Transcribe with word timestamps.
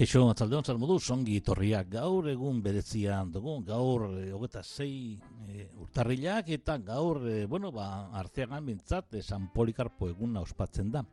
Eixo, 0.00 0.22
atzaldeon 0.32 0.64
zalmodu, 0.64 0.94
songi 0.96 1.34
torriak 1.44 1.90
gaur 1.92 2.24
egun 2.30 2.62
berezian 2.64 3.28
dugu, 3.34 3.58
gaur 3.66 4.06
e, 4.16 4.30
hogeta 4.32 4.62
zei 4.64 5.18
e, 5.44 5.66
urtarrilak 5.76 6.48
eta 6.56 6.78
gaur, 6.86 7.20
e, 7.28 7.42
bueno, 7.44 7.68
ba, 7.68 8.08
arteagan 8.16 8.64
bintzat, 8.64 9.18
e, 9.18 9.20
San 9.20 9.50
Polikarpo 9.52 10.08
eguna 10.08 10.40
ospatzen 10.40 10.88
da. 10.94 11.04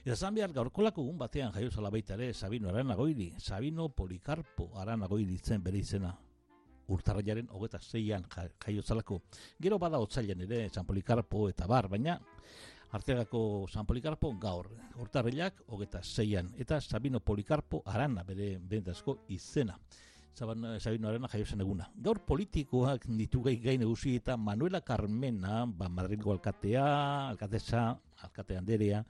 Eta 0.00 0.16
zan 0.16 0.32
behar 0.40 0.56
gaurkolako 0.56 1.04
egun 1.04 1.20
batean 1.20 1.52
jaio 1.52 1.68
zala 1.76 1.92
baita 1.92 2.16
ere 2.16 2.32
Sabino 2.32 2.72
Aranagoiri, 2.72 3.34
Sabino 3.36 3.90
Polikarpo 3.92 4.70
Aranagoiri 4.80 5.36
zen 5.36 5.60
bere 5.60 5.84
izena 5.84 6.16
urtarrilaren 6.88 7.52
hogeta 7.52 7.82
zeian 7.84 8.24
jaio 8.32 8.80
zalako. 8.80 9.20
Gero 9.60 9.76
bada 9.78 10.00
otzailan 10.00 10.40
ere 10.48 10.70
San 10.70 10.88
Polikarpo 10.88 11.50
eta 11.52 11.68
bar, 11.68 11.92
baina 11.92 12.16
Arteagako 12.92 13.66
San 13.72 13.86
Polikarpo 13.88 14.34
gaur, 14.36 14.66
urtarrilak 15.00 15.62
hogeta 15.72 16.02
zeian, 16.04 16.50
eta 16.60 16.80
Sabino 16.80 17.20
Polikarpo 17.24 17.82
arana 17.86 18.22
bere 18.22 18.58
bendazko 18.58 19.22
izena. 19.32 19.78
Sabino 20.34 21.08
arana 21.08 21.28
jaio 21.28 21.46
zen 21.46 21.64
eguna. 21.64 21.88
Gaur 22.04 22.20
politikoak 22.28 23.06
ditu 23.16 23.40
gai 23.44 23.56
gai 23.64 23.78
negusi 23.80 24.16
eta 24.16 24.36
Manuela 24.36 24.82
Carmena, 24.84 25.64
ba, 25.66 25.88
Madridgo 25.88 26.32
alkatea, 26.32 26.84
alkatesa, 27.32 27.88
alkate 28.28 28.56
handerea, 28.56 29.02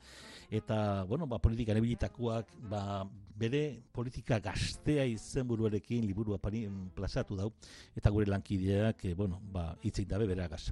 eta, 0.51 1.03
bueno, 1.03 1.27
ba, 1.27 1.39
politika 1.43 1.75
nebilitakoak, 1.75 2.55
ba, 2.71 3.05
bere 3.39 3.81
politika 3.91 4.39
gaztea 4.39 5.07
izen 5.11 5.49
buruarekin 5.49 6.07
liburua 6.07 6.39
plazatu 6.39 7.35
dau, 7.39 7.51
eta 7.97 8.11
gure 8.11 8.31
lankideak, 8.31 9.05
eh, 9.07 9.15
bueno, 9.15 9.41
ba, 9.43 9.73
itzein 9.83 10.07
dabe 10.07 10.31
beragaz. 10.31 10.69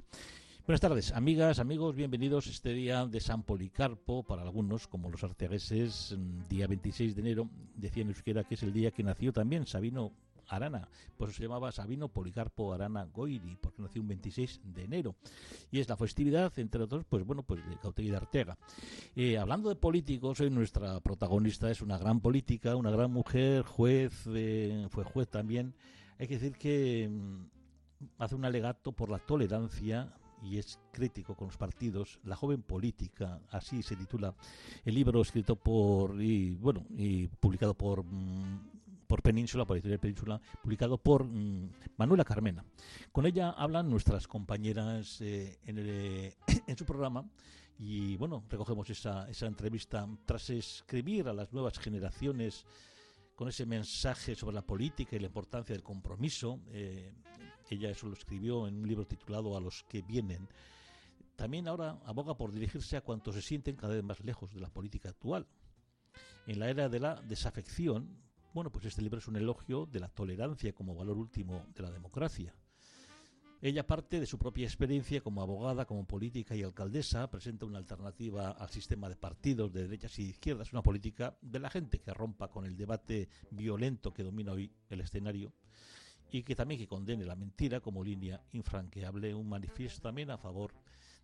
Buenas 0.71 0.79
tardes, 0.79 1.11
amigas, 1.11 1.59
amigos, 1.59 1.97
bienvenidos 1.97 2.47
este 2.47 2.71
día 2.71 3.05
de 3.05 3.19
San 3.19 3.43
Policarpo, 3.43 4.23
para 4.23 4.43
algunos, 4.43 4.87
como 4.87 5.09
los 5.09 5.21
arteagueses, 5.21 6.15
mm, 6.17 6.47
día 6.47 6.65
26 6.65 7.13
de 7.13 7.21
enero, 7.21 7.49
decía 7.75 8.03
en 8.03 8.07
euskera 8.07 8.45
que 8.45 8.53
es 8.53 8.63
el 8.63 8.71
día 8.71 8.91
que 8.91 9.03
nació 9.03 9.33
también 9.33 9.65
Sabino 9.67 10.13
Arana, 10.47 10.87
pues 11.17 11.35
se 11.35 11.43
llamaba 11.43 11.73
Sabino 11.73 12.07
Policarpo 12.07 12.71
Arana 12.71 13.03
Goiri, 13.03 13.57
porque 13.59 13.81
nació 13.81 14.01
un 14.01 14.07
26 14.07 14.61
de 14.63 14.83
enero. 14.85 15.15
Y 15.71 15.81
es 15.81 15.89
la 15.89 15.97
festividad, 15.97 16.57
entre 16.57 16.83
otros, 16.83 17.03
pues 17.03 17.25
bueno, 17.25 17.43
pues 17.43 17.59
de 17.69 17.75
Cautegui 17.75 18.09
de 18.09 18.15
Arteaga. 18.15 18.57
Eh, 19.13 19.37
hablando 19.37 19.67
de 19.67 19.75
políticos, 19.75 20.39
hoy 20.39 20.51
nuestra 20.51 21.01
protagonista 21.01 21.69
es 21.69 21.81
una 21.81 21.97
gran 21.97 22.21
política, 22.21 22.77
una 22.77 22.91
gran 22.91 23.11
mujer, 23.11 23.63
juez, 23.63 24.13
eh, 24.27 24.87
fue 24.89 25.03
juez 25.03 25.27
también. 25.27 25.75
Hay 26.17 26.29
que 26.29 26.35
decir 26.35 26.57
que 26.57 27.09
mm, 27.11 28.13
hace 28.19 28.35
un 28.35 28.45
alegato 28.45 28.93
por 28.93 29.09
la 29.09 29.19
tolerancia 29.19 30.15
y 30.41 30.57
es 30.57 30.79
crítico 30.91 31.35
con 31.35 31.47
los 31.47 31.57
partidos, 31.57 32.19
La 32.23 32.35
joven 32.35 32.61
política, 32.61 33.41
así 33.51 33.83
se 33.83 33.95
titula 33.95 34.33
el 34.83 34.95
libro 34.95 35.21
escrito 35.21 35.55
por 35.55 36.21
y 36.21 36.55
bueno, 36.55 36.85
y 36.97 37.27
publicado 37.27 37.73
por 37.73 38.03
mm, 38.03 38.71
por 39.11 39.21
Península, 39.21 39.65
por 39.65 39.75
Editorial 39.75 39.99
Península, 39.99 40.41
publicado 40.63 40.97
por 40.97 41.25
mm, 41.25 41.69
Manuela 41.97 42.23
Carmena. 42.23 42.63
Con 43.11 43.25
ella 43.25 43.49
hablan 43.49 43.89
nuestras 43.89 44.25
compañeras 44.25 45.19
eh, 45.19 45.59
en, 45.65 45.79
el, 45.79 46.33
en 46.67 46.77
su 46.77 46.85
programa 46.85 47.25
y 47.77 48.15
bueno, 48.15 48.43
recogemos 48.49 48.89
esa, 48.89 49.29
esa 49.29 49.47
entrevista 49.47 50.07
tras 50.25 50.49
escribir 50.49 51.27
a 51.27 51.33
las 51.33 51.51
nuevas 51.51 51.77
generaciones 51.77 52.65
con 53.41 53.49
ese 53.49 53.65
mensaje 53.65 54.35
sobre 54.35 54.53
la 54.53 54.61
política 54.61 55.15
y 55.15 55.19
la 55.19 55.25
importancia 55.25 55.73
del 55.73 55.81
compromiso. 55.81 56.59
Eh, 56.67 57.11
ella 57.71 57.89
eso 57.89 58.05
lo 58.05 58.13
escribió 58.13 58.67
en 58.67 58.77
un 58.77 58.87
libro 58.87 59.07
titulado 59.07 59.57
A 59.57 59.59
los 59.59 59.83
que 59.89 60.03
vienen. 60.03 60.47
También 61.35 61.67
ahora 61.67 61.99
aboga 62.05 62.37
por 62.37 62.51
dirigirse 62.51 62.97
a 62.97 63.01
cuantos 63.01 63.33
se 63.33 63.41
sienten 63.41 63.75
cada 63.75 63.95
vez 63.95 64.03
más 64.03 64.23
lejos 64.23 64.53
de 64.53 64.59
la 64.59 64.69
política 64.69 65.09
actual. 65.09 65.47
En 66.45 66.59
la 66.59 66.69
era 66.69 66.87
de 66.87 66.99
la 66.99 67.15
desafección, 67.15 68.15
bueno, 68.53 68.71
pues 68.71 68.85
este 68.85 69.01
libro 69.01 69.17
es 69.17 69.27
un 69.27 69.37
elogio 69.37 69.87
de 69.87 70.01
la 70.01 70.09
tolerancia 70.09 70.71
como 70.73 70.93
valor 70.93 71.17
último 71.17 71.65
de 71.73 71.81
la 71.81 71.89
democracia. 71.89 72.53
Ella 73.63 73.85
parte 73.85 74.19
de 74.19 74.25
su 74.25 74.39
propia 74.39 74.65
experiencia 74.65 75.21
como 75.21 75.43
abogada, 75.43 75.85
como 75.85 76.07
política 76.07 76.55
y 76.55 76.63
alcaldesa, 76.63 77.29
presenta 77.29 77.67
una 77.67 77.77
alternativa 77.77 78.49
al 78.49 78.71
sistema 78.71 79.07
de 79.07 79.15
partidos 79.15 79.71
de 79.71 79.83
derechas 79.83 80.17
y 80.17 80.23
de 80.23 80.29
izquierdas, 80.31 80.73
una 80.73 80.81
política 80.81 81.37
de 81.43 81.59
la 81.59 81.69
gente 81.69 81.99
que 81.99 82.11
rompa 82.11 82.47
con 82.47 82.65
el 82.65 82.75
debate 82.75 83.29
violento 83.51 84.11
que 84.15 84.23
domina 84.23 84.53
hoy 84.53 84.73
el 84.89 85.01
escenario 85.01 85.53
y 86.31 86.41
que 86.41 86.55
también 86.55 86.79
que 86.79 86.87
condene 86.87 87.23
la 87.23 87.35
mentira 87.35 87.81
como 87.81 88.03
línea 88.03 88.41
infranqueable, 88.53 89.35
un 89.35 89.47
manifiesto 89.47 90.01
también 90.01 90.31
a 90.31 90.39
favor 90.39 90.73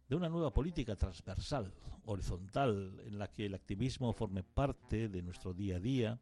de 0.08 0.16
una 0.16 0.30
nueva 0.30 0.54
política 0.54 0.96
transversal, 0.96 1.74
horizontal, 2.06 3.02
en 3.04 3.18
la 3.18 3.32
que 3.32 3.48
el 3.48 3.56
activismo 3.56 4.14
forme 4.14 4.44
parte 4.44 5.10
de 5.10 5.24
nuestro 5.24 5.56
día 5.56 5.78
a 5.78 5.80
día, 5.80 6.20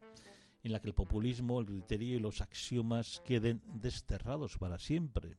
en 0.62 0.72
la 0.72 0.80
que 0.80 0.88
el 0.88 0.94
populismo, 0.94 1.60
el 1.60 1.66
criterio 1.66 2.16
y 2.16 2.20
los 2.20 2.40
axiomas 2.40 3.20
queden 3.22 3.60
desterrados 3.66 4.56
para 4.56 4.78
siempre 4.78 5.36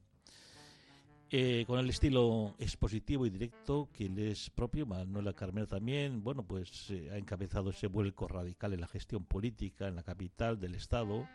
eh, 1.30 1.66
con 1.68 1.78
el 1.80 1.90
estilo 1.90 2.56
expositivo 2.58 3.26
y 3.26 3.30
directo 3.30 3.90
que 3.92 4.08
le 4.08 4.32
es 4.32 4.50
propio, 4.50 4.86
Manuela 4.86 5.34
Carmena 5.34 5.68
también, 5.68 6.24
bueno, 6.24 6.44
pues 6.44 6.90
eh, 6.90 7.10
ha 7.12 7.18
encabezado 7.18 7.72
ese 7.72 7.88
vuelco 7.88 8.30
radical 8.30 8.72
en 8.74 8.80
la 8.80 8.88
gestión 8.88 9.26
política 9.26 9.90
en 9.90 9.96
la 9.96 10.04
capital 10.04 10.58
del 10.58 10.76
Estado. 10.76 11.28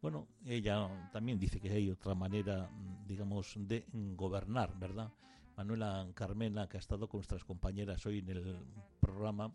Bueno, 0.00 0.28
ella 0.46 0.88
también 1.12 1.40
dice 1.40 1.58
que 1.58 1.70
hay 1.70 1.90
otra 1.90 2.14
manera, 2.14 2.70
digamos, 3.08 3.54
de 3.56 3.84
gobernar, 4.16 4.78
¿verdad? 4.78 5.10
Manuela 5.56 6.06
Carmena, 6.14 6.68
que 6.68 6.76
ha 6.76 6.80
estado 6.80 7.08
con 7.08 7.18
nuestras 7.18 7.44
compañeras 7.44 8.06
hoy 8.06 8.20
en 8.20 8.28
el 8.28 8.56
programa. 9.00 9.52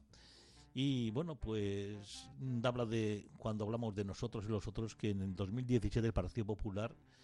Y 0.73 1.11
bueno, 1.11 1.35
pues 1.35 2.29
habla 2.61 2.85
de, 2.85 3.29
cuando 3.37 3.63
hablamos 3.63 3.95
de 3.95 4.03
nosotros 4.03 4.43
y 4.45 4.49
los 4.49 4.67
otros, 4.67 4.95
que 4.95 5.11
en 5.11 5.21
el 5.21 5.33
2017 5.35 6.05
el 6.05 6.13
Partido 6.13 6.45
Popular 6.45 6.93
Mm, 6.93 7.16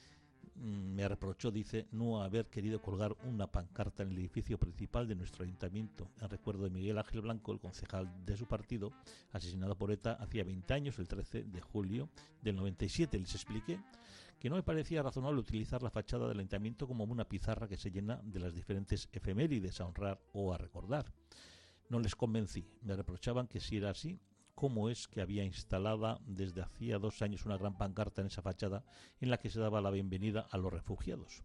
me 0.55 1.07
reprochó, 1.07 1.51
dice, 1.51 1.87
no 1.91 2.21
haber 2.21 2.47
querido 2.47 2.81
colgar 2.81 3.15
una 3.23 3.47
pancarta 3.47 4.03
en 4.03 4.09
el 4.09 4.17
edificio 4.19 4.57
principal 4.57 5.07
de 5.07 5.15
nuestro 5.15 5.43
ayuntamiento, 5.43 6.09
en 6.21 6.29
recuerdo 6.29 6.63
de 6.63 6.69
Miguel 6.69 6.97
Ángel 6.97 7.21
Blanco, 7.21 7.51
el 7.51 7.59
concejal 7.59 8.11
de 8.25 8.37
su 8.37 8.45
partido, 8.45 8.91
asesinado 9.31 9.77
por 9.77 9.91
ETA 9.91 10.13
hacía 10.13 10.43
20 10.43 10.73
años, 10.73 10.99
el 10.99 11.07
13 11.07 11.43
de 11.43 11.61
julio 11.61 12.09
del 12.41 12.55
97. 12.55 13.17
Les 13.19 13.33
expliqué 13.33 13.79
que 14.39 14.49
no 14.49 14.55
me 14.55 14.63
parecía 14.63 15.01
razonable 15.01 15.39
utilizar 15.39 15.81
la 15.81 15.89
fachada 15.89 16.27
del 16.27 16.39
ayuntamiento 16.39 16.87
como 16.87 17.05
una 17.05 17.27
pizarra 17.27 17.67
que 17.67 17.77
se 17.77 17.91
llena 17.91 18.19
de 18.23 18.39
las 18.39 18.53
diferentes 18.53 19.09
efemérides 19.11 19.79
a 19.79 19.85
honrar 19.85 20.19
o 20.33 20.53
a 20.53 20.57
recordar. 20.57 21.11
No 21.89 21.99
les 21.99 22.15
convencí, 22.15 22.67
me 22.81 22.95
reprochaban 22.95 23.47
que 23.47 23.59
si 23.59 23.77
era 23.77 23.89
así, 23.89 24.19
cómo 24.55 24.89
es 24.89 25.07
que 25.07 25.21
había 25.21 25.43
instalada 25.43 26.19
desde 26.25 26.61
hacía 26.61 26.99
dos 26.99 27.21
años 27.21 27.45
una 27.45 27.57
gran 27.57 27.77
pancarta 27.77 28.21
en 28.21 28.27
esa 28.27 28.41
fachada 28.41 28.83
en 29.19 29.29
la 29.29 29.37
que 29.37 29.49
se 29.49 29.59
daba 29.59 29.81
la 29.81 29.91
bienvenida 29.91 30.47
a 30.51 30.57
los 30.57 30.71
refugiados. 30.71 31.43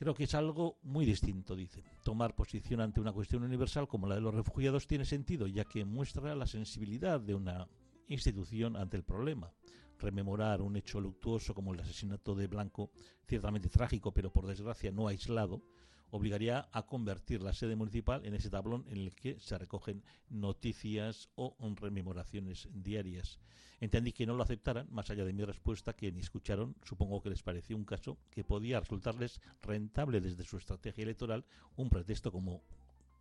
Creo 0.00 0.14
que 0.14 0.24
es 0.24 0.34
algo 0.34 0.78
muy 0.82 1.04
distinto, 1.04 1.54
dice. 1.54 1.84
Tomar 2.02 2.34
posición 2.34 2.80
ante 2.80 3.02
una 3.02 3.12
cuestión 3.12 3.42
universal 3.42 3.86
como 3.86 4.06
la 4.06 4.14
de 4.14 4.22
los 4.22 4.34
refugiados 4.34 4.86
tiene 4.86 5.04
sentido, 5.04 5.46
ya 5.46 5.66
que 5.66 5.84
muestra 5.84 6.34
la 6.34 6.46
sensibilidad 6.46 7.20
de 7.20 7.34
una 7.34 7.68
institución 8.08 8.76
ante 8.76 8.96
el 8.96 9.04
problema. 9.04 9.52
Rememorar 9.98 10.62
un 10.62 10.76
hecho 10.76 11.02
luctuoso 11.02 11.54
como 11.54 11.74
el 11.74 11.80
asesinato 11.80 12.34
de 12.34 12.46
Blanco, 12.46 12.90
ciertamente 13.26 13.68
trágico, 13.68 14.10
pero 14.10 14.32
por 14.32 14.46
desgracia 14.46 14.90
no 14.90 15.06
aislado, 15.06 15.62
obligaría 16.10 16.68
a 16.72 16.82
convertir 16.86 17.42
la 17.42 17.52
sede 17.52 17.76
municipal 17.76 18.24
en 18.24 18.34
ese 18.34 18.50
tablón 18.50 18.84
en 18.88 18.98
el 18.98 19.14
que 19.14 19.38
se 19.38 19.58
recogen 19.58 20.02
noticias 20.28 21.28
o 21.36 21.56
rememoraciones 21.76 22.68
diarias. 22.72 23.38
Entendí 23.80 24.12
que 24.12 24.26
no 24.26 24.34
lo 24.34 24.42
aceptaran, 24.42 24.88
más 24.90 25.10
allá 25.10 25.24
de 25.24 25.32
mi 25.32 25.44
respuesta, 25.44 25.94
que 25.94 26.12
ni 26.12 26.20
escucharon, 26.20 26.76
supongo 26.84 27.22
que 27.22 27.30
les 27.30 27.42
pareció 27.42 27.76
un 27.76 27.84
caso 27.84 28.18
que 28.30 28.44
podía 28.44 28.80
resultarles 28.80 29.40
rentable 29.62 30.20
desde 30.20 30.44
su 30.44 30.58
estrategia 30.58 31.02
electoral, 31.02 31.46
un 31.76 31.88
pretexto 31.88 32.30
como 32.30 32.62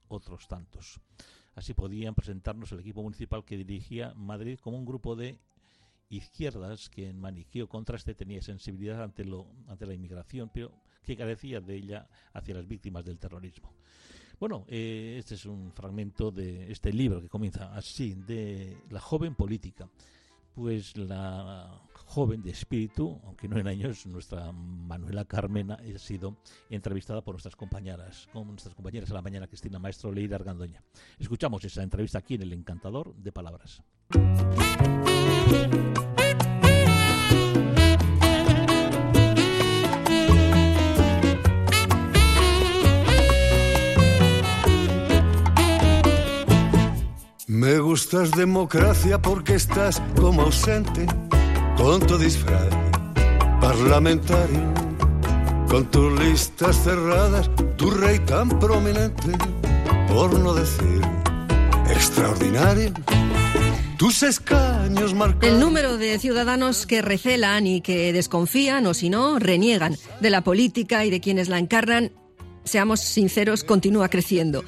otros 0.10 0.48
tantos. 0.48 1.00
Así 1.56 1.74
podían 1.74 2.14
presentarnos 2.14 2.72
el 2.72 2.82
equipo 2.82 3.02
municipal 3.02 3.46
que 3.46 3.58
dirigía 3.58 4.14
Madrid 4.16 4.60
como 4.60 4.78
un 4.78 4.86
grupo 4.86 5.16
de 5.16 5.40
izquierdas 6.10 6.90
que 6.90 7.08
en 7.08 7.20
maniqueo 7.20 7.70
contraste 7.70 8.16
tenía 8.16 8.42
sensibilidad 8.42 9.02
ante, 9.02 9.24
ante 9.68 9.86
la 9.86 9.94
inmigración, 9.94 10.50
pero 10.54 10.72
que 11.04 11.18
carecía 11.18 11.60
de 11.62 11.76
ella 11.76 12.08
hacia 12.34 12.56
las 12.56 12.68
víctimas 12.68 13.06
del 13.06 13.20
terrorismo. 13.20 13.74
Bueno, 14.40 14.66
eh, 14.70 15.18
este 15.20 15.36
es 15.36 15.46
un 15.46 15.74
fragmento 15.74 16.32
de 16.32 16.72
este 16.72 16.94
libro 16.94 17.22
que 17.22 17.28
comienza 17.28 17.76
así, 17.76 18.14
de 18.14 18.78
La 18.90 19.02
joven 19.02 19.36
política. 19.36 19.90
Pues 20.56 20.98
la 20.98 21.82
joven 21.94 22.42
de 22.42 22.52
espíritu, 22.52 23.20
aunque 23.24 23.48
no 23.48 23.58
en 23.60 23.68
años, 23.68 24.06
nuestra 24.08 24.52
Manuela 24.52 25.24
Carmena 25.26 25.76
ha 25.76 26.00
sido 26.00 26.38
entrevistada 26.70 27.22
por 27.22 27.36
nuestras 27.36 27.56
compañeras, 27.56 28.28
con 28.34 28.48
nuestras 28.48 28.74
compañeras 28.76 29.12
a 29.12 29.14
la 29.14 29.22
mañana, 29.22 29.48
Cristina 29.48 29.80
Maestro, 29.80 30.12
Leida 30.12 30.36
Argandoña. 30.36 30.84
Escuchamos 31.18 31.64
esa 31.64 31.84
entrevista 31.84 32.18
aquí 32.18 32.36
en 32.36 32.42
El 32.42 32.54
Encantador 32.54 33.16
de 33.16 33.32
Palabras. 33.32 33.84
Me 47.60 47.78
gustas 47.78 48.32
democracia 48.32 49.22
porque 49.22 49.56
estás 49.56 50.02
como 50.16 50.44
ausente 50.44 51.06
con 51.76 52.00
tu 52.00 52.18
disfraz 52.18 52.70
parlamentario, 53.60 54.74
con 55.70 55.84
tus 55.92 56.18
listas 56.22 56.82
cerradas, 56.82 57.52
tu 57.76 57.92
rey 57.92 58.20
tan 58.20 58.48
prominente, 58.60 59.32
por 60.08 60.40
no 60.40 60.54
decir 60.54 61.02
extraordinario. 61.90 62.94
Tus 63.98 64.24
escaños 64.24 65.14
marcados. 65.14 65.54
El 65.54 65.60
número 65.60 65.98
de 65.98 66.18
ciudadanos 66.18 66.86
que 66.86 67.02
recelan 67.02 67.68
y 67.68 67.82
que 67.82 68.14
desconfían 68.14 68.88
o 68.88 68.94
si 68.94 69.10
no 69.10 69.38
reniegan 69.38 69.98
de 70.22 70.30
la 70.30 70.46
política 70.46 71.04
y 71.04 71.10
de 71.10 71.20
quienes 71.20 71.50
la 71.50 71.60
encarnan, 71.60 72.14
seamos 72.64 73.02
sinceros, 73.02 73.66
continúa 73.66 74.08
creciendo. 74.08 74.64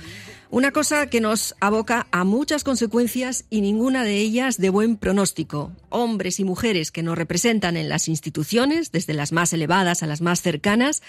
Una 0.51 0.71
cosa 0.71 1.07
que 1.07 1.21
nos 1.21 1.55
aboca 1.61 2.07
a 2.11 2.25
muchas 2.25 2.65
consecuencias 2.65 3.45
y 3.49 3.61
ninguna 3.61 4.03
de 4.03 4.17
ellas 4.17 4.57
de 4.57 4.69
buen 4.69 4.97
pronóstico. 4.97 5.71
Hombres 5.87 6.41
y 6.41 6.43
mujeres 6.43 6.91
que 6.91 7.03
nos 7.03 7.17
representan 7.17 7.77
en 7.77 7.87
las 7.87 8.09
instituciones, 8.09 8.91
desde 8.91 9.13
las 9.13 9.31
más 9.31 9.53
elevadas 9.53 10.03
a 10.03 10.07
las 10.07 10.19
más 10.19 10.41
cercanas, 10.41 11.03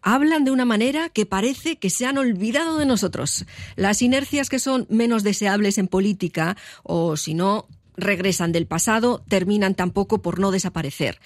hablan 0.00 0.44
de 0.44 0.52
una 0.52 0.64
manera 0.64 1.08
que 1.08 1.26
parece 1.26 1.74
que 1.74 1.90
se 1.90 2.06
han 2.06 2.18
olvidado 2.18 2.78
de 2.78 2.86
nosotros. 2.86 3.46
Las 3.74 4.00
inercias 4.00 4.48
que 4.48 4.60
son 4.60 4.86
menos 4.88 5.24
deseables 5.24 5.76
en 5.78 5.88
política, 5.88 6.56
o 6.84 7.16
si 7.16 7.34
no, 7.34 7.66
regresan 7.96 8.52
del 8.52 8.66
pasado, 8.66 9.24
terminan 9.28 9.74
tampoco 9.74 10.22
por 10.22 10.38
no 10.38 10.50
desaparecer. 10.50 11.20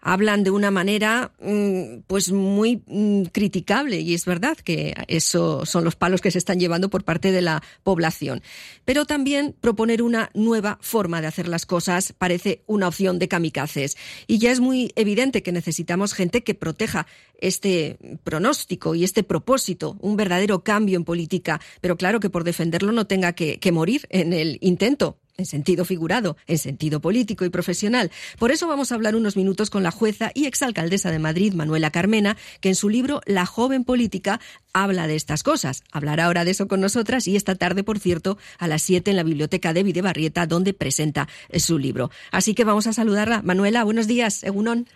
Hablan 0.00 0.42
de 0.42 0.50
una 0.50 0.72
manera 0.72 1.32
mm, 1.40 2.00
pues 2.08 2.32
muy 2.32 2.82
mm, 2.86 3.24
criticable 3.32 4.00
y 4.00 4.14
es 4.14 4.24
verdad 4.24 4.56
que 4.56 4.94
eso 5.06 5.64
son 5.64 5.84
los 5.84 5.94
palos 5.94 6.20
que 6.20 6.32
se 6.32 6.38
están 6.38 6.58
llevando 6.58 6.90
por 6.90 7.04
parte 7.04 7.30
de 7.30 7.40
la 7.40 7.62
población. 7.84 8.42
Pero 8.84 9.04
también 9.04 9.54
proponer 9.60 10.02
una 10.02 10.30
nueva 10.34 10.78
forma 10.80 11.20
de 11.20 11.28
hacer 11.28 11.46
las 11.46 11.66
cosas 11.66 12.12
parece 12.12 12.62
una 12.66 12.88
opción 12.88 13.20
de 13.20 13.28
kamikazes. 13.28 13.96
Y 14.26 14.38
ya 14.38 14.50
es 14.50 14.58
muy 14.58 14.92
evidente 14.96 15.42
que 15.42 15.52
necesitamos 15.52 16.14
gente 16.14 16.42
que 16.42 16.54
proteja 16.54 17.06
este 17.38 17.98
pronóstico 18.24 18.94
y 18.94 19.04
este 19.04 19.22
propósito, 19.22 19.96
un 20.00 20.16
verdadero 20.16 20.64
cambio 20.64 20.96
en 20.96 21.04
política, 21.04 21.60
pero 21.80 21.96
claro 21.96 22.20
que 22.20 22.30
por 22.30 22.44
defenderlo 22.44 22.92
no 22.92 23.06
tenga 23.06 23.32
que, 23.34 23.58
que 23.58 23.72
morir 23.72 24.06
en 24.10 24.32
el 24.32 24.58
intento 24.60 25.18
en 25.36 25.46
sentido 25.46 25.84
figurado, 25.84 26.36
en 26.46 26.58
sentido 26.58 27.00
político 27.00 27.44
y 27.44 27.50
profesional. 27.50 28.10
Por 28.38 28.52
eso 28.52 28.66
vamos 28.66 28.92
a 28.92 28.94
hablar 28.94 29.16
unos 29.16 29.36
minutos 29.36 29.70
con 29.70 29.82
la 29.82 29.90
jueza 29.90 30.30
y 30.34 30.46
exalcaldesa 30.46 31.10
de 31.10 31.18
Madrid, 31.18 31.54
Manuela 31.54 31.90
Carmena, 31.90 32.36
que 32.60 32.68
en 32.70 32.74
su 32.74 32.88
libro 32.88 33.20
La 33.26 33.46
joven 33.46 33.84
política 33.84 34.40
habla 34.72 35.06
de 35.06 35.16
estas 35.16 35.42
cosas. 35.42 35.84
Hablará 35.92 36.26
ahora 36.26 36.44
de 36.44 36.52
eso 36.52 36.68
con 36.68 36.80
nosotras 36.80 37.26
y 37.28 37.36
esta 37.36 37.54
tarde, 37.54 37.84
por 37.84 37.98
cierto, 37.98 38.38
a 38.58 38.68
las 38.68 38.82
7 38.82 39.10
en 39.10 39.16
la 39.16 39.22
biblioteca 39.22 39.72
de 39.72 39.82
Videbarrieta, 39.82 40.46
donde 40.46 40.74
presenta 40.74 41.28
su 41.56 41.78
libro. 41.78 42.10
Así 42.30 42.54
que 42.54 42.64
vamos 42.64 42.86
a 42.86 42.92
saludarla. 42.92 43.42
Manuela, 43.42 43.84
buenos 43.84 44.06
días, 44.06 44.42
Egunon. 44.44 44.86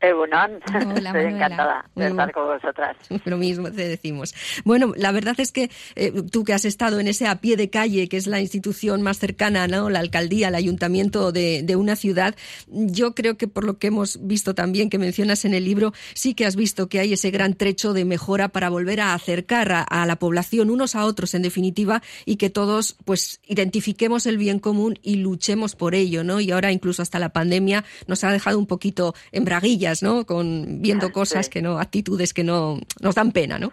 Estoy 0.66 1.24
encantada 1.24 1.84
de 1.94 2.08
estar 2.08 2.32
con 2.32 2.46
vosotras. 2.46 2.96
Lo 3.24 3.36
mismo 3.36 3.70
te 3.70 3.86
decimos. 3.86 4.34
Bueno, 4.64 4.92
la 4.96 5.12
verdad 5.12 5.38
es 5.38 5.52
que 5.52 5.70
eh, 5.94 6.22
tú 6.30 6.44
que 6.44 6.54
has 6.54 6.64
estado 6.64 7.00
en 7.00 7.08
ese 7.08 7.26
a 7.26 7.40
pie 7.40 7.56
de 7.56 7.68
calle, 7.68 8.08
que 8.08 8.16
es 8.16 8.26
la 8.26 8.40
institución 8.40 9.02
más 9.02 9.18
cercana, 9.18 9.68
¿no? 9.68 9.90
la 9.90 10.00
alcaldía, 10.00 10.48
el 10.48 10.54
ayuntamiento 10.54 11.32
de, 11.32 11.62
de, 11.62 11.76
una 11.76 11.96
ciudad, 11.96 12.34
yo 12.68 13.14
creo 13.14 13.36
que 13.36 13.46
por 13.46 13.64
lo 13.64 13.78
que 13.78 13.88
hemos 13.88 14.26
visto 14.26 14.54
también, 14.54 14.88
que 14.88 14.98
mencionas 14.98 15.44
en 15.44 15.54
el 15.54 15.64
libro, 15.64 15.92
sí 16.14 16.34
que 16.34 16.46
has 16.46 16.56
visto 16.56 16.88
que 16.88 17.00
hay 17.00 17.12
ese 17.12 17.30
gran 17.30 17.54
trecho 17.54 17.92
de 17.92 18.04
mejora 18.04 18.48
para 18.48 18.70
volver 18.70 19.00
a 19.00 19.14
acercar 19.14 19.72
a, 19.72 19.82
a 19.82 20.06
la 20.06 20.16
población 20.16 20.70
unos 20.70 20.94
a 20.94 21.04
otros, 21.04 21.34
en 21.34 21.42
definitiva, 21.42 22.02
y 22.24 22.36
que 22.36 22.48
todos 22.48 22.96
pues 23.04 23.40
identifiquemos 23.46 24.26
el 24.26 24.38
bien 24.38 24.58
común 24.58 24.98
y 25.02 25.16
luchemos 25.16 25.76
por 25.76 25.94
ello, 25.94 26.24
¿no? 26.24 26.40
Y 26.40 26.50
ahora 26.50 26.72
incluso 26.72 27.02
hasta 27.02 27.18
la 27.18 27.30
pandemia 27.30 27.84
nos 28.06 28.24
ha 28.24 28.32
dejado 28.32 28.58
un 28.58 28.66
poquito 28.66 29.14
en 29.32 29.44
braguilla 29.44 29.89
¿no? 30.02 30.24
Con 30.24 30.80
viendo 30.80 31.12
cosas 31.12 31.48
que 31.48 31.62
no, 31.62 31.78
actitudes 31.78 32.32
que 32.32 32.44
no 32.44 32.78
nos 33.00 33.14
dan 33.14 33.32
pena, 33.32 33.58
¿no? 33.58 33.72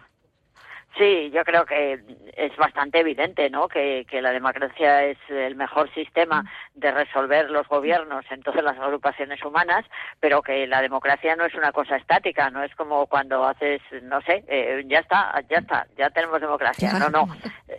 Sí, 0.97 1.29
yo 1.31 1.43
creo 1.43 1.63
que 1.65 1.99
es 2.35 2.55
bastante 2.57 2.99
evidente, 2.99 3.51
¿no? 3.51 3.67
Que, 3.67 4.05
que, 4.09 4.19
la 4.19 4.31
democracia 4.31 5.03
es 5.05 5.17
el 5.29 5.55
mejor 5.55 5.93
sistema 5.93 6.43
de 6.73 6.91
resolver 6.91 7.51
los 7.51 7.67
gobiernos 7.67 8.25
en 8.31 8.41
todas 8.41 8.63
las 8.63 8.79
agrupaciones 8.79 9.43
humanas, 9.45 9.85
pero 10.19 10.41
que 10.41 10.65
la 10.65 10.81
democracia 10.81 11.35
no 11.35 11.45
es 11.45 11.53
una 11.53 11.71
cosa 11.71 11.97
estática, 11.97 12.49
no 12.49 12.63
es 12.63 12.73
como 12.73 13.05
cuando 13.05 13.45
haces, 13.45 13.79
no 14.01 14.21
sé, 14.21 14.43
eh, 14.47 14.83
ya 14.87 14.99
está, 14.99 15.39
ya 15.47 15.57
está, 15.59 15.85
ya 15.97 16.09
tenemos 16.09 16.41
democracia. 16.41 16.93
No, 16.93 17.09
no. 17.09 17.27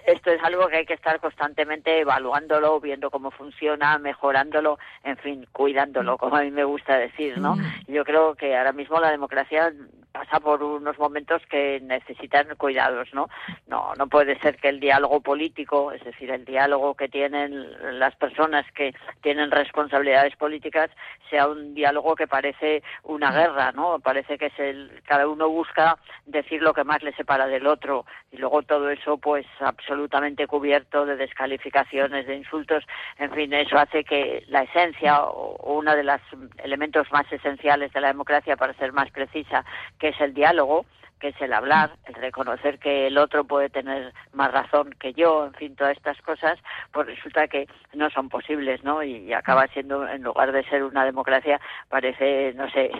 Esto 0.06 0.30
es 0.30 0.42
algo 0.42 0.68
que 0.68 0.78
hay 0.78 0.86
que 0.86 0.94
estar 0.94 1.20
constantemente 1.20 2.00
evaluándolo, 2.00 2.80
viendo 2.80 3.10
cómo 3.10 3.30
funciona, 3.30 3.98
mejorándolo, 3.98 4.78
en 5.04 5.16
fin, 5.18 5.46
cuidándolo, 5.52 6.18
como 6.18 6.36
a 6.36 6.42
mí 6.42 6.50
me 6.50 6.64
gusta 6.64 6.98
decir, 6.98 7.38
¿no? 7.38 7.56
Yo 7.86 8.04
creo 8.04 8.34
que 8.34 8.56
ahora 8.56 8.72
mismo 8.72 9.00
la 9.00 9.10
democracia 9.10 9.72
pasa 10.12 10.40
por 10.40 10.62
unos 10.62 10.98
momentos 10.98 11.42
que 11.48 11.80
necesitan 11.80 12.48
cuidados, 12.56 13.08
¿no? 13.12 13.28
No, 13.66 13.92
no 13.96 14.08
puede 14.08 14.38
ser 14.40 14.56
que 14.56 14.68
el 14.68 14.80
diálogo 14.80 15.20
político, 15.20 15.92
es 15.92 16.02
decir, 16.02 16.30
el 16.30 16.44
diálogo 16.44 16.94
que 16.94 17.08
tienen 17.08 17.98
las 17.98 18.16
personas 18.16 18.64
que 18.72 18.94
tienen 19.20 19.50
responsabilidades 19.50 20.34
políticas, 20.36 20.90
sea 21.30 21.46
un 21.46 21.74
diálogo 21.74 22.16
que 22.16 22.26
parece 22.26 22.82
una 23.04 23.30
guerra, 23.30 23.72
¿no? 23.72 24.00
Parece 24.00 24.38
que 24.38 24.46
es 24.46 24.58
el 24.58 25.02
cada 25.06 25.28
uno 25.28 25.48
busca 25.48 25.98
decir 26.26 26.62
lo 26.62 26.74
que 26.74 26.84
más 26.84 27.02
le 27.02 27.12
separa 27.12 27.46
del 27.46 27.66
otro 27.66 28.04
y 28.32 28.38
luego 28.38 28.62
todo 28.62 28.90
eso, 28.90 29.18
pues, 29.18 29.46
absolutamente 29.88 30.46
cubierto 30.46 31.06
de 31.06 31.16
descalificaciones, 31.16 32.26
de 32.26 32.36
insultos, 32.36 32.84
en 33.18 33.30
fin, 33.32 33.52
eso 33.54 33.78
hace 33.78 34.04
que 34.04 34.44
la 34.48 34.62
esencia 34.62 35.22
o 35.22 35.78
uno 35.78 35.96
de 35.96 36.04
los 36.04 36.20
elementos 36.62 37.10
más 37.10 37.30
esenciales 37.32 37.92
de 37.92 38.00
la 38.02 38.08
democracia, 38.08 38.56
para 38.56 38.74
ser 38.74 38.92
más 38.92 39.10
precisa, 39.10 39.64
que 39.98 40.08
es 40.08 40.20
el 40.20 40.34
diálogo, 40.34 40.84
que 41.18 41.28
es 41.28 41.40
el 41.40 41.52
hablar, 41.52 41.92
el 42.06 42.14
reconocer 42.14 42.78
que 42.78 43.06
el 43.06 43.18
otro 43.18 43.44
puede 43.44 43.68
tener 43.68 44.12
más 44.32 44.52
razón 44.52 44.94
que 45.00 45.12
yo, 45.12 45.46
en 45.46 45.54
fin, 45.54 45.76
todas 45.76 45.96
estas 45.96 46.20
cosas, 46.22 46.58
pues 46.92 47.06
resulta 47.06 47.48
que 47.48 47.66
no 47.94 48.08
son 48.10 48.28
posibles, 48.28 48.82
¿no? 48.84 49.02
Y, 49.02 49.32
acaba 49.32 49.66
siendo, 49.68 50.06
en 50.08 50.22
lugar 50.22 50.52
de 50.52 50.64
ser 50.64 50.82
una 50.82 51.04
democracia, 51.04 51.60
parece, 51.88 52.52
no 52.54 52.68
sé, 52.70 52.90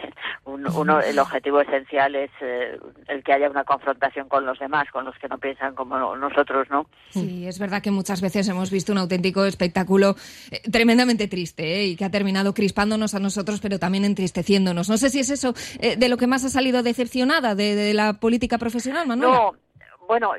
uno, 0.44 1.00
el 1.00 1.18
objetivo 1.18 1.60
esencial 1.60 2.14
es 2.14 2.30
eh, 2.40 2.78
el 3.08 3.22
que 3.22 3.32
haya 3.32 3.50
una 3.50 3.64
confrontación 3.64 4.28
con 4.28 4.46
los 4.46 4.58
demás, 4.58 4.88
con 4.92 5.04
los 5.04 5.16
que 5.18 5.28
no 5.28 5.38
piensan 5.38 5.74
como 5.74 6.16
nosotros, 6.16 6.68
¿no? 6.70 6.86
Sí, 7.10 7.46
es 7.46 7.58
verdad 7.58 7.82
que 7.82 7.90
muchas 7.90 8.20
veces 8.20 8.48
hemos 8.48 8.70
visto 8.70 8.92
un 8.92 8.98
auténtico 8.98 9.44
espectáculo 9.44 10.16
eh, 10.50 10.60
tremendamente 10.70 11.28
triste 11.28 11.80
¿eh? 11.80 11.86
y 11.86 11.96
que 11.96 12.04
ha 12.04 12.10
terminado 12.10 12.54
crispándonos 12.54 13.14
a 13.14 13.20
nosotros, 13.20 13.60
pero 13.60 13.78
también 13.78 14.04
entristeciéndonos. 14.04 14.88
No 14.88 14.96
sé 14.96 15.10
si 15.10 15.20
es 15.20 15.30
eso 15.30 15.54
de 15.78 16.08
lo 16.08 16.16
que 16.16 16.26
más 16.26 16.44
ha 16.44 16.48
salido 16.48 16.82
decepcionada 16.82 17.54
de, 17.54 17.74
de 17.74 17.94
la 17.94 18.07
política 18.14 18.58
profesional, 18.58 19.06
Manuela? 19.06 19.36
No, 19.36 19.52
bueno, 20.06 20.32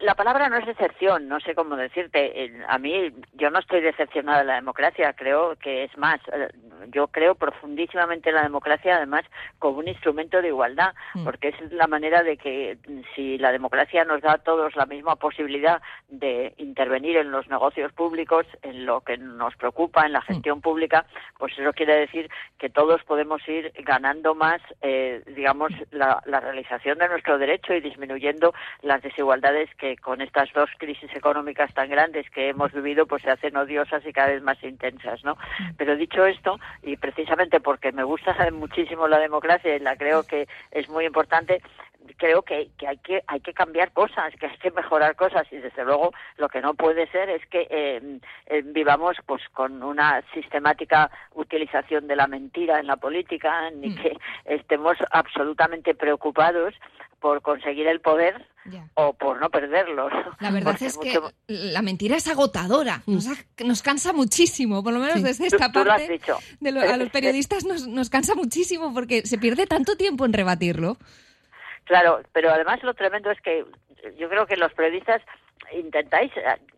la 0.00 0.14
palabra 0.14 0.48
no 0.48 0.56
es 0.56 0.66
excepción, 0.66 1.28
no 1.28 1.40
sé 1.40 1.54
cómo 1.54 1.76
decirte. 1.76 2.52
A 2.68 2.78
mí, 2.78 3.12
yo 3.34 3.50
no 3.50 3.58
estoy 3.58 3.80
decepcionada 3.80 4.40
de 4.40 4.44
la 4.44 4.54
democracia, 4.54 5.12
creo 5.12 5.56
que 5.56 5.84
es 5.84 5.96
más. 5.98 6.20
Eh, 6.32 6.48
yo 6.88 7.08
creo 7.08 7.34
profundísimamente 7.34 8.30
en 8.30 8.36
la 8.36 8.42
democracia, 8.42 8.96
además, 8.96 9.24
como 9.58 9.78
un 9.78 9.88
instrumento 9.88 10.40
de 10.40 10.48
igualdad, 10.48 10.94
mm. 11.14 11.24
porque 11.24 11.48
es 11.48 11.72
la 11.72 11.86
manera 11.86 12.22
de 12.22 12.36
que 12.36 12.78
si 13.14 13.36
la 13.38 13.52
democracia 13.52 14.04
nos 14.04 14.22
da 14.22 14.32
a 14.32 14.38
todos 14.38 14.74
la 14.76 14.86
misma 14.86 15.16
posibilidad 15.16 15.82
de 16.08 16.54
intervenir 16.56 17.18
en 17.18 17.30
los 17.30 17.48
negocios 17.48 17.92
públicos, 17.92 18.46
en 18.62 18.86
lo 18.86 19.02
que 19.02 19.18
nos 19.18 19.54
preocupa, 19.56 20.06
en 20.06 20.12
la 20.12 20.20
mm. 20.20 20.24
gestión 20.24 20.60
pública, 20.62 21.04
pues 21.38 21.56
eso 21.58 21.72
quiere 21.72 21.96
decir 21.96 22.30
que 22.58 22.70
todos 22.70 23.02
podemos 23.04 23.46
ir 23.48 23.72
ganando 23.84 24.34
más, 24.34 24.60
eh, 24.80 25.22
digamos, 25.26 25.72
la, 25.90 26.22
la 26.24 26.40
realización 26.40 26.98
de 26.98 27.08
nuestro 27.08 27.38
derecho 27.38 27.74
y 27.74 27.80
disminuyendo 27.80 28.54
las 28.82 29.02
desigualdades 29.02 29.68
que 29.76 29.89
con 29.96 30.20
estas 30.20 30.52
dos 30.52 30.70
crisis 30.78 31.10
económicas 31.14 31.72
tan 31.74 31.88
grandes 31.88 32.28
que 32.30 32.48
hemos 32.48 32.72
vivido, 32.72 33.06
pues 33.06 33.22
se 33.22 33.30
hacen 33.30 33.56
odiosas 33.56 34.04
y 34.06 34.12
cada 34.12 34.28
vez 34.28 34.42
más 34.42 34.62
intensas, 34.62 35.24
¿no? 35.24 35.34
Mm. 35.34 35.74
Pero 35.76 35.96
dicho 35.96 36.24
esto, 36.26 36.58
y 36.82 36.96
precisamente 36.96 37.60
porque 37.60 37.92
me 37.92 38.04
gusta 38.04 38.34
muchísimo 38.52 39.08
la 39.08 39.18
democracia 39.18 39.74
y 39.74 39.80
la 39.80 39.96
creo 39.96 40.22
que 40.24 40.48
es 40.70 40.88
muy 40.88 41.06
importante, 41.06 41.62
creo 42.16 42.42
que, 42.42 42.70
que 42.78 42.86
hay 42.86 42.98
que 42.98 43.22
hay 43.26 43.40
que 43.40 43.52
cambiar 43.52 43.92
cosas, 43.92 44.32
que 44.38 44.46
hay 44.46 44.58
que 44.58 44.70
mejorar 44.70 45.16
cosas 45.16 45.46
y 45.50 45.56
desde 45.56 45.84
luego 45.84 46.12
lo 46.36 46.48
que 46.48 46.60
no 46.60 46.74
puede 46.74 47.06
ser 47.10 47.28
es 47.30 47.44
que 47.46 47.66
eh, 47.70 48.20
eh, 48.46 48.62
vivamos 48.64 49.16
pues 49.26 49.42
con 49.52 49.82
una 49.82 50.22
sistemática 50.32 51.10
utilización 51.34 52.06
de 52.06 52.16
la 52.16 52.26
mentira 52.26 52.80
en 52.80 52.86
la 52.86 52.96
política 52.96 53.70
ni 53.70 53.90
mm. 53.90 53.96
que 53.96 54.16
estemos 54.44 54.96
absolutamente 55.10 55.94
preocupados 55.94 56.74
por 57.20 57.42
conseguir 57.42 57.86
el 57.86 58.00
poder 58.00 58.46
o 58.94 59.12
por 59.12 59.40
no 59.40 59.50
perderlo. 59.50 60.08
La 60.38 60.50
verdad 60.50 60.76
es 60.80 60.96
que 60.96 61.20
la 61.48 61.82
mentira 61.82 62.16
es 62.16 62.26
agotadora, 62.28 63.02
mm. 63.06 63.18
nos, 63.66 63.82
cansa 63.82 64.12
muchísimo, 64.12 64.82
por 64.82 64.92
lo 64.94 65.00
menos 65.00 65.22
desde 65.22 65.46
esta 65.46 65.70
parte. 65.70 66.20
a 66.24 66.96
los 66.96 67.10
periodistas 67.12 67.64
nos, 67.64 67.86
nos 67.86 68.08
cansa 68.08 68.34
muchísimo 68.34 68.94
porque 68.94 69.26
se 69.26 69.38
pierde 69.38 69.66
tanto 69.66 69.96
tiempo 69.96 70.24
en 70.24 70.32
rebatirlo. 70.32 70.96
Claro, 71.90 72.20
pero 72.32 72.50
además 72.50 72.80
lo 72.84 72.94
tremendo 72.94 73.32
es 73.32 73.40
que 73.40 73.64
yo 74.16 74.28
creo 74.28 74.46
que 74.46 74.56
los 74.56 74.72
periodistas 74.74 75.20
intentáis 75.72 76.32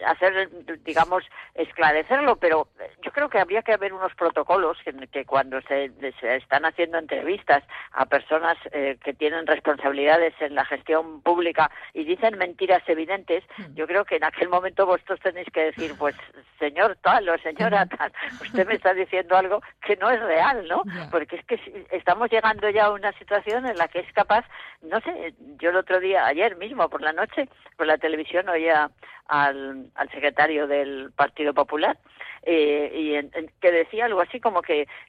hacer, 0.06 0.50
digamos, 0.84 1.24
esclarecerlo, 1.54 2.36
pero 2.36 2.68
yo 3.02 3.12
creo 3.12 3.28
que 3.28 3.38
habría 3.38 3.62
que 3.62 3.72
haber 3.72 3.92
unos 3.92 4.14
protocolos 4.14 4.78
que, 5.10 5.24
cuando 5.24 5.60
se, 5.62 5.90
están 6.22 6.64
haciendo 6.64 6.98
entrevistas 6.98 7.62
a 7.92 8.06
personas 8.06 8.56
eh, 8.72 8.98
que 9.02 9.12
tienen 9.14 9.46
responsabilidades 9.46 10.34
en 10.40 10.54
la 10.54 10.64
gestión 10.64 11.20
pública 11.22 11.70
y 11.94 12.04
dicen 12.04 12.38
mentiras 12.38 12.82
evidentes, 12.86 13.44
hmm. 13.56 13.74
yo 13.74 13.86
creo 13.86 14.04
que 14.04 14.16
en 14.16 14.24
aquel 14.24 14.48
momento 14.48 14.86
vosotros 14.86 15.20
tenéis 15.20 15.48
que 15.52 15.64
decir, 15.64 15.94
pues, 15.98 16.14
señor 16.58 16.96
tal 17.02 17.28
o 17.28 17.38
señora 17.38 17.86
tal, 17.86 18.12
usted 18.40 18.66
me 18.66 18.74
está 18.74 18.94
diciendo 18.94 19.36
algo 19.36 19.62
que 19.84 19.96
no 19.96 20.10
es 20.10 20.20
real, 20.20 20.66
¿no? 20.68 20.82
Porque 21.10 21.36
es 21.36 21.44
que 21.44 21.86
estamos 21.90 22.30
llegando 22.30 22.68
ya 22.70 22.86
a 22.86 22.92
una 22.92 23.12
situación 23.18 23.66
en 23.66 23.76
la 23.76 23.88
que 23.88 24.00
es 24.00 24.12
capaz, 24.12 24.44
no 24.82 25.00
sé, 25.00 25.34
yo 25.58 25.70
el 25.70 25.76
otro 25.76 26.00
día, 26.00 26.26
ayer 26.26 26.56
mismo 26.56 26.88
por 26.88 27.02
la 27.02 27.12
noche, 27.12 27.48
por 27.76 27.86
la 27.86 27.98
televisión 27.98 28.48
oía 28.48 28.81
al, 29.28 29.90
al 29.94 30.10
secretario 30.10 30.66
del 30.66 31.12
Partido 31.14 31.54
Popular 31.54 31.98
eh, 32.44 32.90
y 32.92 33.48
que 33.60 33.70
decía 33.70 34.06
algo 34.06 34.20
así 34.20 34.40
como 34.40 34.62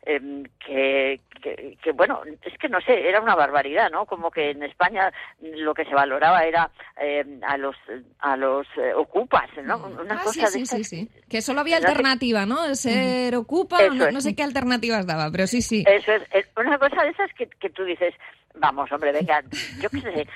em, 0.06 0.44
que, 0.66 1.20
que, 1.42 1.92
bueno, 1.94 2.22
es 2.44 2.58
que 2.58 2.70
no 2.70 2.80
sé, 2.82 3.08
era 3.08 3.22
una 3.22 3.36
barbaridad, 3.36 3.90
¿no? 3.92 4.06
Como 4.06 4.30
que 4.30 4.52
en 4.52 4.64
España 4.64 5.12
lo 5.42 5.74
que 5.74 5.86
se 5.86 5.96
valoraba 5.96 6.44
era 6.44 6.70
em, 6.98 7.42
a 7.44 7.58
los 7.58 7.76
a 8.20 8.38
los 8.38 8.68
eh, 8.78 8.94
ocupas, 8.94 9.50
¿no? 9.64 9.80
Mm. 9.80 10.00
Una 10.02 10.16
ah, 10.16 10.24
cosa 10.24 10.48
sí, 10.48 10.66
sí, 10.66 10.84
sí, 10.84 11.10
Que 11.30 11.42
solo 11.42 11.62
había 11.62 11.78
alternativa, 11.78 12.46
¿no? 12.46 12.76
Ser 12.76 13.36
ocupa, 13.36 13.90
no, 13.90 14.22
sé 14.22 14.36
qué 14.36 14.44
alternativas 14.44 15.08
daba, 15.08 15.32
pero 15.32 15.48
sí, 15.48 15.62
sí. 15.62 15.84
Eso 15.88 16.12
es, 16.14 16.48
una 16.56 16.78
cosa 16.78 17.04
de 17.04 17.10
esas 17.10 17.34
que, 17.34 17.48
que 17.48 17.70
tú 17.70 17.84
dices, 17.84 18.14
Vamos, 18.56 18.92
hombre, 18.92 19.12
venga, 19.12 19.42
yo 19.82 19.90
qué 19.90 20.00
sé, 20.00 20.28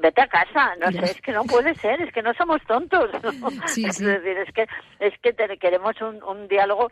vete 0.00 0.22
a 0.22 0.26
casa, 0.26 0.74
no 0.80 0.90
sé, 0.90 1.04
es 1.04 1.20
que 1.20 1.30
no 1.30 1.44
puede 1.44 1.72
ser, 1.76 2.02
es 2.02 2.12
que 2.12 2.20
no 2.20 2.34
somos 2.34 2.60
tontos, 2.66 3.10
es 3.76 3.98
decir, 3.98 4.38
es 4.38 4.52
que, 4.52 4.66
es 4.98 5.14
que 5.20 5.32
queremos 5.58 5.94
un, 6.00 6.20
un 6.26 6.48
diálogo 6.48 6.90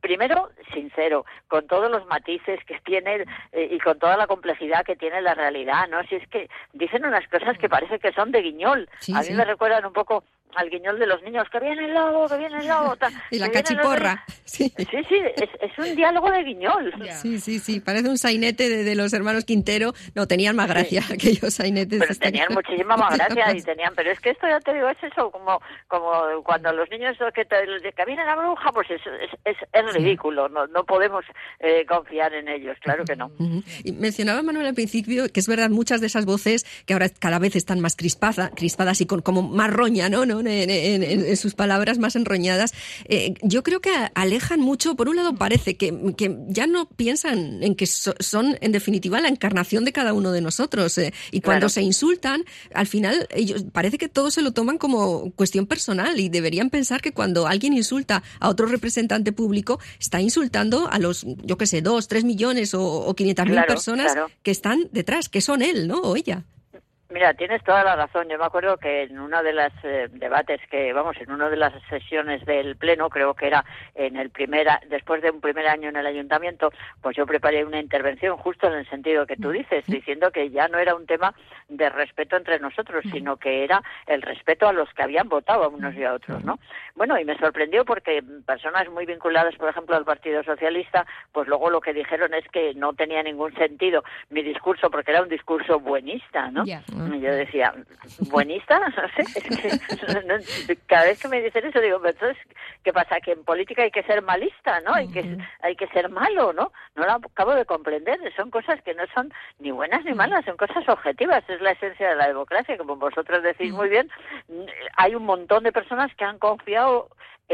primero 0.00 0.50
sincero, 0.72 1.24
con 1.48 1.66
todos 1.66 1.90
los 1.90 2.06
matices 2.06 2.60
que 2.64 2.78
tiene 2.84 3.24
eh, 3.52 3.68
y 3.70 3.78
con 3.78 3.98
toda 3.98 4.16
la 4.16 4.26
complejidad 4.26 4.84
que 4.84 4.96
tiene 4.96 5.20
la 5.20 5.34
realidad, 5.34 5.88
¿no? 5.88 6.02
Si 6.04 6.16
es 6.16 6.28
que 6.28 6.48
dicen 6.72 7.04
unas 7.04 7.26
cosas 7.28 7.58
que 7.58 7.68
parece 7.68 7.98
que 7.98 8.12
son 8.12 8.32
de 8.32 8.42
guiñol. 8.42 8.88
a 9.14 9.22
mí 9.22 9.30
me 9.30 9.44
recuerdan 9.44 9.86
un 9.86 9.92
poco 9.92 10.24
al 10.56 10.70
guiñol 10.70 10.98
de 10.98 11.06
los 11.06 11.22
niños, 11.22 11.48
que 11.50 11.60
viene 11.60 11.86
el 11.86 11.94
lobo, 11.94 12.28
que 12.28 12.36
viene 12.38 12.58
el 12.58 12.66
lobo. 12.66 12.96
y 13.30 13.38
la 13.38 13.50
cachiporra. 13.50 14.24
Sí, 14.44 14.70
sí, 14.76 15.18
es, 15.36 15.78
un 15.78 15.96
diálogo 15.96 16.30
de 16.30 16.42
guiñol. 16.42 16.92
Sí, 17.22 17.40
sí, 17.40 17.58
sí, 17.58 17.80
parece 17.80 18.10
un 18.10 18.18
sainete 18.18 18.68
de, 18.68 18.94
los 18.94 19.10
hermanos 19.14 19.46
Quintero. 19.46 19.94
No, 20.14 20.28
tenían 20.28 20.56
más 20.56 20.68
gracia 20.68 21.02
aquellos 21.10 21.54
sainetes. 21.54 21.98
Pero 21.98 22.14
tenían 22.16 22.52
muchísima 22.52 22.98
más 22.98 23.16
gracia 23.16 23.56
y 23.56 23.62
tenían, 23.62 23.94
pero 23.94 24.10
es 24.10 24.20
que 24.20 24.30
esto 24.30 24.46
ya 24.46 24.60
te 24.60 24.74
digo, 24.74 24.90
es 24.90 25.02
eso, 25.02 25.30
como, 25.30 25.62
como 25.88 26.42
cuando 26.44 26.70
los 26.74 26.90
niños 26.90 27.16
que, 27.34 27.46
te, 27.46 27.56
que 27.96 28.04
viene 28.04 28.26
la 28.26 28.36
bruja, 28.36 28.72
pues 28.72 28.90
es, 28.90 29.00
es, 29.46 29.56
es, 29.72 29.94
ridículo, 29.94 30.50
no, 30.50 30.66
no 30.66 30.84
podemos 30.84 31.24
eh, 31.60 31.86
confiar 31.86 32.34
en 32.34 32.48
ellos, 32.48 32.76
claro 32.82 33.04
que 33.04 33.16
no. 33.16 33.30
y 33.84 33.92
mencionaba 33.92 34.42
Manuel 34.42 34.66
al 34.66 34.74
principio 34.74 35.28
que 35.32 35.40
es 35.40 35.48
verdad, 35.48 35.70
muchas 35.70 36.00
de 36.00 36.08
esas 36.08 36.26
voces 36.26 36.64
que 36.86 36.92
ahora 36.92 37.08
cada 37.08 37.38
vez 37.38 37.56
están 37.56 37.80
más 37.80 37.96
crispadas, 37.96 38.50
crispadas 38.54 39.00
y 39.00 39.06
con 39.06 39.22
como 39.22 39.42
más 39.42 39.70
roña, 39.70 40.08
¿no? 40.08 40.26
¿no? 40.26 40.41
En, 40.46 41.36
sus 41.36 41.54
palabras 41.54 41.98
más 41.98 42.16
enroñadas, 42.16 42.72
eh, 43.06 43.34
yo 43.42 43.62
creo 43.62 43.80
que 43.80 43.90
alejan 44.14 44.60
mucho, 44.60 44.94
por 44.96 45.08
un 45.08 45.16
lado 45.16 45.34
parece 45.34 45.76
que, 45.76 45.92
ya 46.48 46.66
no 46.66 46.88
piensan 46.88 47.62
en 47.62 47.74
que 47.74 47.86
son 47.86 48.58
en 48.60 48.72
definitiva 48.72 49.20
la 49.20 49.28
encarnación 49.28 49.84
de 49.84 49.92
cada 49.92 50.12
uno 50.12 50.32
de 50.32 50.40
nosotros 50.40 50.96
eh, 50.98 51.12
y 51.30 51.40
cuando 51.40 51.68
se 51.68 51.82
insultan, 51.82 52.44
al 52.74 52.86
final 52.86 53.26
ellos 53.30 53.64
parece 53.72 53.98
que 53.98 54.08
todos 54.08 54.34
se 54.34 54.42
lo 54.42 54.52
toman 54.52 54.78
como 54.78 55.32
cuestión 55.32 55.66
personal 55.66 56.18
y 56.20 56.28
deberían 56.28 56.70
pensar 56.70 57.00
que 57.00 57.12
cuando 57.12 57.46
alguien 57.46 57.72
insulta 57.72 58.22
a 58.40 58.48
otro 58.48 58.66
representante 58.66 59.32
público 59.32 59.80
está 59.98 60.20
insultando 60.20 60.88
a 60.90 60.98
los, 60.98 61.26
yo 61.44 61.56
qué 61.56 61.66
sé, 61.66 61.82
dos, 61.82 62.08
tres 62.08 62.24
millones 62.24 62.74
o, 62.74 62.82
o 62.82 63.14
quinientas 63.14 63.46
mil 63.46 63.60
personas 63.66 64.14
que 64.42 64.50
están 64.50 64.88
detrás, 64.92 65.28
que 65.28 65.40
son 65.40 65.62
él, 65.62 65.88
¿no? 65.88 66.00
O 66.00 66.16
ella. 66.16 66.44
Mira, 67.12 67.34
tienes 67.34 67.62
toda 67.62 67.84
la 67.84 67.94
razón. 67.94 68.28
Yo 68.30 68.38
me 68.38 68.46
acuerdo 68.46 68.78
que 68.78 69.02
en 69.02 69.18
uno 69.18 69.42
de 69.42 69.52
los 69.52 69.72
eh, 69.84 70.08
debates 70.12 70.60
que, 70.70 70.92
vamos, 70.94 71.14
en 71.20 71.30
una 71.30 71.50
de 71.50 71.56
las 71.56 71.74
sesiones 71.90 72.44
del 72.46 72.76
Pleno, 72.76 73.10
creo 73.10 73.34
que 73.34 73.48
era 73.48 73.64
en 73.94 74.16
el 74.16 74.30
primer, 74.30 74.66
después 74.88 75.20
de 75.20 75.30
un 75.30 75.42
primer 75.42 75.68
año 75.68 75.90
en 75.90 75.96
el 75.96 76.06
Ayuntamiento, 76.06 76.72
pues 77.02 77.14
yo 77.14 77.26
preparé 77.26 77.64
una 77.66 77.80
intervención 77.80 78.38
justo 78.38 78.66
en 78.66 78.74
el 78.74 78.88
sentido 78.88 79.26
que 79.26 79.36
tú 79.36 79.50
dices, 79.50 79.84
diciendo 79.86 80.30
que 80.30 80.48
ya 80.48 80.68
no 80.68 80.78
era 80.78 80.94
un 80.94 81.06
tema 81.06 81.34
de 81.68 81.90
respeto 81.90 82.36
entre 82.36 82.58
nosotros, 82.60 83.04
sino 83.12 83.36
que 83.36 83.64
era 83.64 83.82
el 84.06 84.22
respeto 84.22 84.66
a 84.66 84.72
los 84.72 84.88
que 84.94 85.02
habían 85.02 85.28
votado 85.28 85.64
a 85.64 85.68
unos 85.68 85.94
y 85.94 86.04
a 86.04 86.14
otros, 86.14 86.42
¿no? 86.44 86.58
Bueno, 86.94 87.18
y 87.18 87.24
me 87.24 87.36
sorprendió 87.38 87.84
porque 87.84 88.22
personas 88.46 88.88
muy 88.90 89.06
vinculadas, 89.06 89.54
por 89.56 89.68
ejemplo, 89.68 89.96
al 89.96 90.04
Partido 90.04 90.42
Socialista, 90.42 91.06
pues 91.32 91.48
luego 91.48 91.70
lo 91.70 91.80
que 91.80 91.92
dijeron 91.92 92.32
es 92.34 92.46
que 92.48 92.74
no 92.74 92.92
tenía 92.94 93.22
ningún 93.22 93.54
sentido 93.54 94.02
mi 94.30 94.42
discurso 94.42 94.90
porque 94.90 95.10
era 95.10 95.22
un 95.22 95.28
discurso 95.28 95.80
buenista, 95.80 96.50
¿no? 96.50 96.64
Y 97.12 97.20
yo 97.20 97.32
decía, 97.32 97.74
¿buenista? 98.30 98.80
No 100.26 100.38
sé, 100.38 100.42
es 100.42 100.66
que 100.66 100.76
cada 100.86 101.04
vez 101.04 101.20
que 101.20 101.28
me 101.28 101.40
dicen 101.40 101.66
eso 101.66 101.80
digo, 101.80 101.96
entonces, 102.04 102.36
¿qué 102.82 102.92
pasa? 102.92 103.20
Que 103.20 103.32
en 103.32 103.44
política 103.44 103.82
hay 103.82 103.90
que 103.90 104.02
ser 104.02 104.22
malista, 104.22 104.80
¿no? 104.80 104.94
Hay 104.94 105.08
que, 105.08 105.38
hay 105.60 105.76
que 105.76 105.86
ser 105.88 106.08
malo, 106.08 106.52
¿no? 106.52 106.72
No 106.94 107.04
lo 107.04 107.12
acabo 107.12 107.54
de 107.54 107.64
comprender, 107.64 108.18
son 108.36 108.50
cosas 108.50 108.80
que 108.82 108.94
no 108.94 109.04
son 109.14 109.32
ni 109.58 109.70
buenas 109.70 110.04
ni 110.04 110.14
malas, 110.14 110.44
son 110.44 110.56
cosas 110.56 110.88
objetivas, 110.88 111.42
es 111.48 111.60
la 111.60 111.72
esencia 111.72 112.10
de 112.10 112.16
la 112.16 112.28
democracia, 112.28 112.76
como 112.78 112.96
vosotros 112.96 113.42
decís 113.42 113.72
muy 113.72 113.88
bien, 113.88 114.10
hay 114.96 115.14
un 115.14 115.24
montón 115.24 115.64
de 115.64 115.72
personas 115.72 116.14
que 116.14 116.24
han 116.24 116.38
confiado 116.38 117.08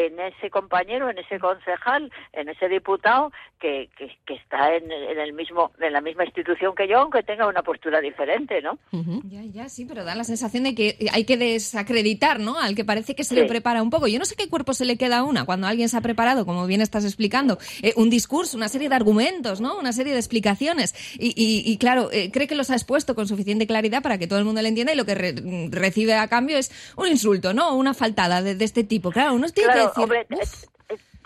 en 0.07 0.19
ese 0.21 0.51
compañero, 0.51 1.11
en 1.11 1.19
ese 1.19 1.39
concejal, 1.39 2.13
en 2.33 2.49
ese 2.49 2.69
diputado 2.69 3.33
que, 3.59 3.89
que, 3.97 4.35
está 4.35 4.75
en, 4.75 4.91
el 4.91 5.33
mismo, 5.33 5.73
en 5.81 5.93
la 5.93 6.01
misma 6.01 6.25
institución 6.25 6.75
que 6.75 6.87
yo, 6.87 6.99
aunque 6.99 7.23
tenga 7.23 7.49
una 7.49 7.63
postura 7.63 8.01
diferente, 8.01 8.63
¿no? 8.63 8.79
Ya, 9.25 9.43
ya, 9.43 9.69
sí, 9.69 9.85
pero 9.85 10.05
da 10.05 10.15
la 10.15 10.25
sensación 10.25 10.65
de 10.65 10.75
que 10.75 11.09
hay 11.13 11.25
que 11.25 11.37
desacreditar, 11.37 12.39
¿no? 12.39 12.59
Al 12.59 12.75
que 12.75 12.85
parece 12.85 13.15
que 13.15 13.25
se 13.25 13.35
le 13.35 13.47
prepara 13.47 13.83
un 13.83 13.91
poco. 13.91 14.07
Yo 14.07 14.19
no 14.19 14.25
sé 14.25 14.37
qué 14.37 14.49
cuerpo 14.49 14.75
se 14.75 14.85
le 14.85 14.97
queda 14.97 15.19
a 15.19 15.25
una 15.25 15.45
cuando 15.45 15.67
alguien 15.67 15.89
se 15.89 15.97
ha 15.97 16.01
preparado, 16.01 16.47
como 16.47 16.67
bien 16.67 16.81
estás 16.81 17.05
explicando, 17.05 17.59
eh, 17.83 17.93
un 17.97 18.11
discurso, 18.11 18.57
una 18.57 18.69
serie 18.69 18.89
de 18.89 18.95
argumentos, 18.95 19.61
¿no? 19.61 19.77
Una 19.77 19.93
serie 19.93 20.13
de 20.13 20.19
explicaciones. 20.19 20.95
Y, 21.19 21.35
y, 21.37 21.79
claro, 21.79 22.11
eh, 22.13 22.31
cree 22.31 22.47
que 22.47 22.55
los 22.55 22.71
ha 22.71 22.75
expuesto 22.75 23.15
con 23.15 23.27
suficiente 23.27 23.67
claridad 23.67 24.03
para 24.03 24.19
que 24.19 24.27
todo 24.27 24.39
el 24.39 24.45
mundo 24.45 24.63
le 24.63 24.69
entienda 24.69 24.93
y 24.93 24.97
lo 24.97 25.05
que 25.05 25.69
recibe 25.71 26.15
a 26.15 26.29
cambio 26.29 26.57
es 26.57 26.71
un 26.97 27.09
insulto, 27.09 27.53
¿no? 27.53 27.75
Una 27.75 27.95
faltada 27.95 28.43
de, 28.43 28.65
este 28.65 28.85
tipo. 28.85 29.11
Claro, 29.11 29.35
uno 29.35 29.49
tiene 29.49 29.73
que 29.73 29.88
decir 29.95 30.69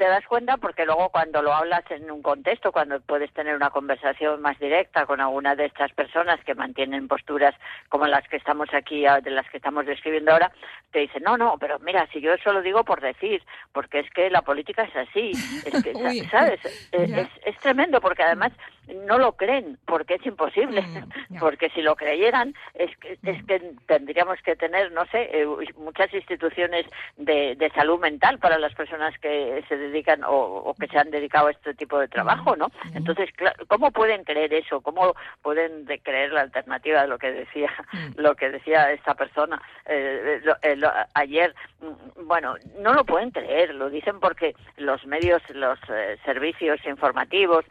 te 0.02 0.08
das 0.08 0.26
cuenta 0.26 0.56
porque 0.56 0.84
luego 0.84 1.10
cuando 1.10 1.42
lo 1.42 1.54
hablas 1.54 1.88
en 1.90 2.10
un 2.10 2.22
contexto, 2.22 2.72
cuando 2.72 3.00
puedes 3.00 3.32
tener 3.32 3.54
una 3.54 3.70
conversación 3.70 4.40
más 4.40 4.58
directa 4.58 5.06
con 5.06 5.20
alguna 5.20 5.54
de 5.54 5.66
estas 5.66 5.92
personas 5.92 6.42
que 6.44 6.56
mantienen 6.56 7.06
posturas 7.06 7.54
como 7.88 8.08
las 8.08 8.26
que 8.26 8.36
estamos 8.36 8.68
aquí, 8.74 9.04
de 9.22 9.30
las 9.30 9.48
que 9.48 9.58
estamos 9.58 9.86
describiendo 9.86 10.32
ahora, 10.32 10.50
te 10.90 11.00
dicen, 11.00 11.22
no, 11.22 11.36
no, 11.36 11.56
pero 11.58 11.78
mira, 11.78 12.08
si 12.12 12.20
yo 12.20 12.32
eso 12.32 12.52
lo 12.52 12.62
digo 12.62 12.82
por 12.84 13.00
decir, 13.00 13.42
porque 13.72 14.00
es 14.00 14.10
que 14.10 14.28
la 14.28 14.42
política 14.42 14.82
es 14.82 14.96
así, 14.96 15.30
es 15.64 15.82
que, 15.84 16.24
¿sabes? 16.30 16.60
Es, 16.90 17.28
es, 17.44 17.56
tremendo 17.58 18.00
porque 18.00 18.24
además 18.24 18.52
no 18.88 19.18
lo 19.18 19.32
creen, 19.32 19.78
porque 19.86 20.14
es 20.14 20.26
imposible, 20.26 20.84
porque 21.40 21.70
si 21.70 21.82
lo 21.82 21.96
creyeran 21.96 22.54
es 22.74 22.96
que, 22.98 23.18
es 23.22 23.44
que 23.44 23.60
tendríamos 23.86 24.40
que 24.42 24.56
tener, 24.56 24.92
no 24.92 25.06
sé, 25.06 25.30
eh, 25.32 25.46
muchas 25.76 26.12
instituciones 26.12 26.86
de, 27.16 27.54
de 27.56 27.70
salud 27.70 28.00
mental 28.00 28.38
para 28.38 28.58
las 28.58 28.74
personas 28.74 29.16
que 29.18 29.64
se 29.68 29.76
dedican 29.76 30.22
o, 30.26 30.74
que 30.78 30.88
se 30.88 30.98
han 30.98 31.10
dedicado 31.10 31.48
a 31.48 31.52
este 31.52 31.74
tipo 31.74 31.98
de 31.98 32.08
trabajo, 32.08 32.56
¿no? 32.56 32.70
Entonces, 32.94 33.30
¿cómo 33.68 33.90
pueden 33.90 34.24
creer 34.24 34.52
eso? 34.54 34.80
¿Cómo 34.80 35.14
pueden 35.42 35.86
creer 36.02 36.32
la 36.32 36.42
alternativa 36.42 37.02
de 37.02 37.08
lo 37.08 37.18
que 37.18 37.32
decía 37.32 37.70
lo 38.16 38.34
que 38.34 38.50
decía 38.50 38.92
esta 38.92 39.14
persona 39.14 39.60
eh, 39.86 40.40
eh, 40.62 40.80
ayer? 41.14 41.54
Mm, 41.80 42.26
bueno, 42.26 42.54
no 42.78 42.94
lo 42.94 43.04
pueden 43.04 43.30
creer, 43.30 43.74
lo 43.74 43.90
dicen 43.90 44.20
porque 44.20 44.54
los 44.76 45.04
medios, 45.06 45.42
los 45.50 45.78
eh, 45.88 46.18
servicios 46.24 46.80
informativos, 46.86 47.64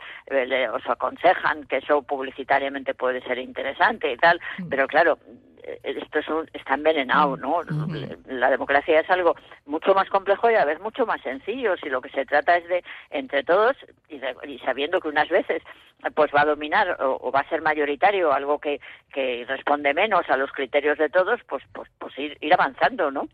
os 0.74 0.88
aconsejan 1.01 1.63
que 1.65 1.77
eso 1.77 2.03
publicitariamente 2.03 2.93
puede 2.93 3.22
ser 3.22 3.39
interesante 3.39 4.12
y 4.12 4.17
tal, 4.17 4.39
mm. 4.60 4.70
pero 4.70 4.88
claro, 4.88 5.17
esto 5.84 6.20
es 6.20 6.25
está 6.53 6.75
envenenado, 6.75 7.38
¿no? 7.38 7.62
La 8.27 8.50
democracia 8.50 9.00
es 9.00 9.10
algo 9.10 9.36
mucho 9.65 9.94
más 9.94 10.10
complejo 10.10 10.50
y 10.50 10.56
a 10.56 10.65
veces 10.65 10.82
mucho 10.82 11.06
más 11.06 11.22
sencillo. 11.22 11.75
Si 11.77 11.89
lo 11.89 12.01
que 12.01 12.10
se 12.10 12.25
trata 12.25 12.58
es 12.58 12.68
de, 12.68 12.84
entre 13.10 13.44
todos, 13.44 13.75
y, 14.10 14.20
sabiendo 14.60 15.00
que 15.00 15.08
unas 15.08 15.30
veces 15.30 15.62
pues 16.15 16.32
va 16.36 16.41
a 16.41 16.46
dominar 16.46 16.98
o, 17.00 17.32
va 17.32 17.41
a 17.41 17.50
ser 17.50 17.62
mayoritario 17.62 18.34
algo 18.34 18.58
que, 18.58 18.82
que, 19.13 19.46
responde 19.48 19.94
menos 19.94 20.27
a 20.30 20.38
los 20.38 20.51
criterios 20.51 20.98
de 20.98 21.10
todos, 21.10 21.39
pues 21.48 21.63
pues, 21.74 21.89
pues 22.00 22.18
ir, 22.18 22.38
ir 22.41 22.51
avanzando, 22.53 23.12
¿no? 23.12 23.27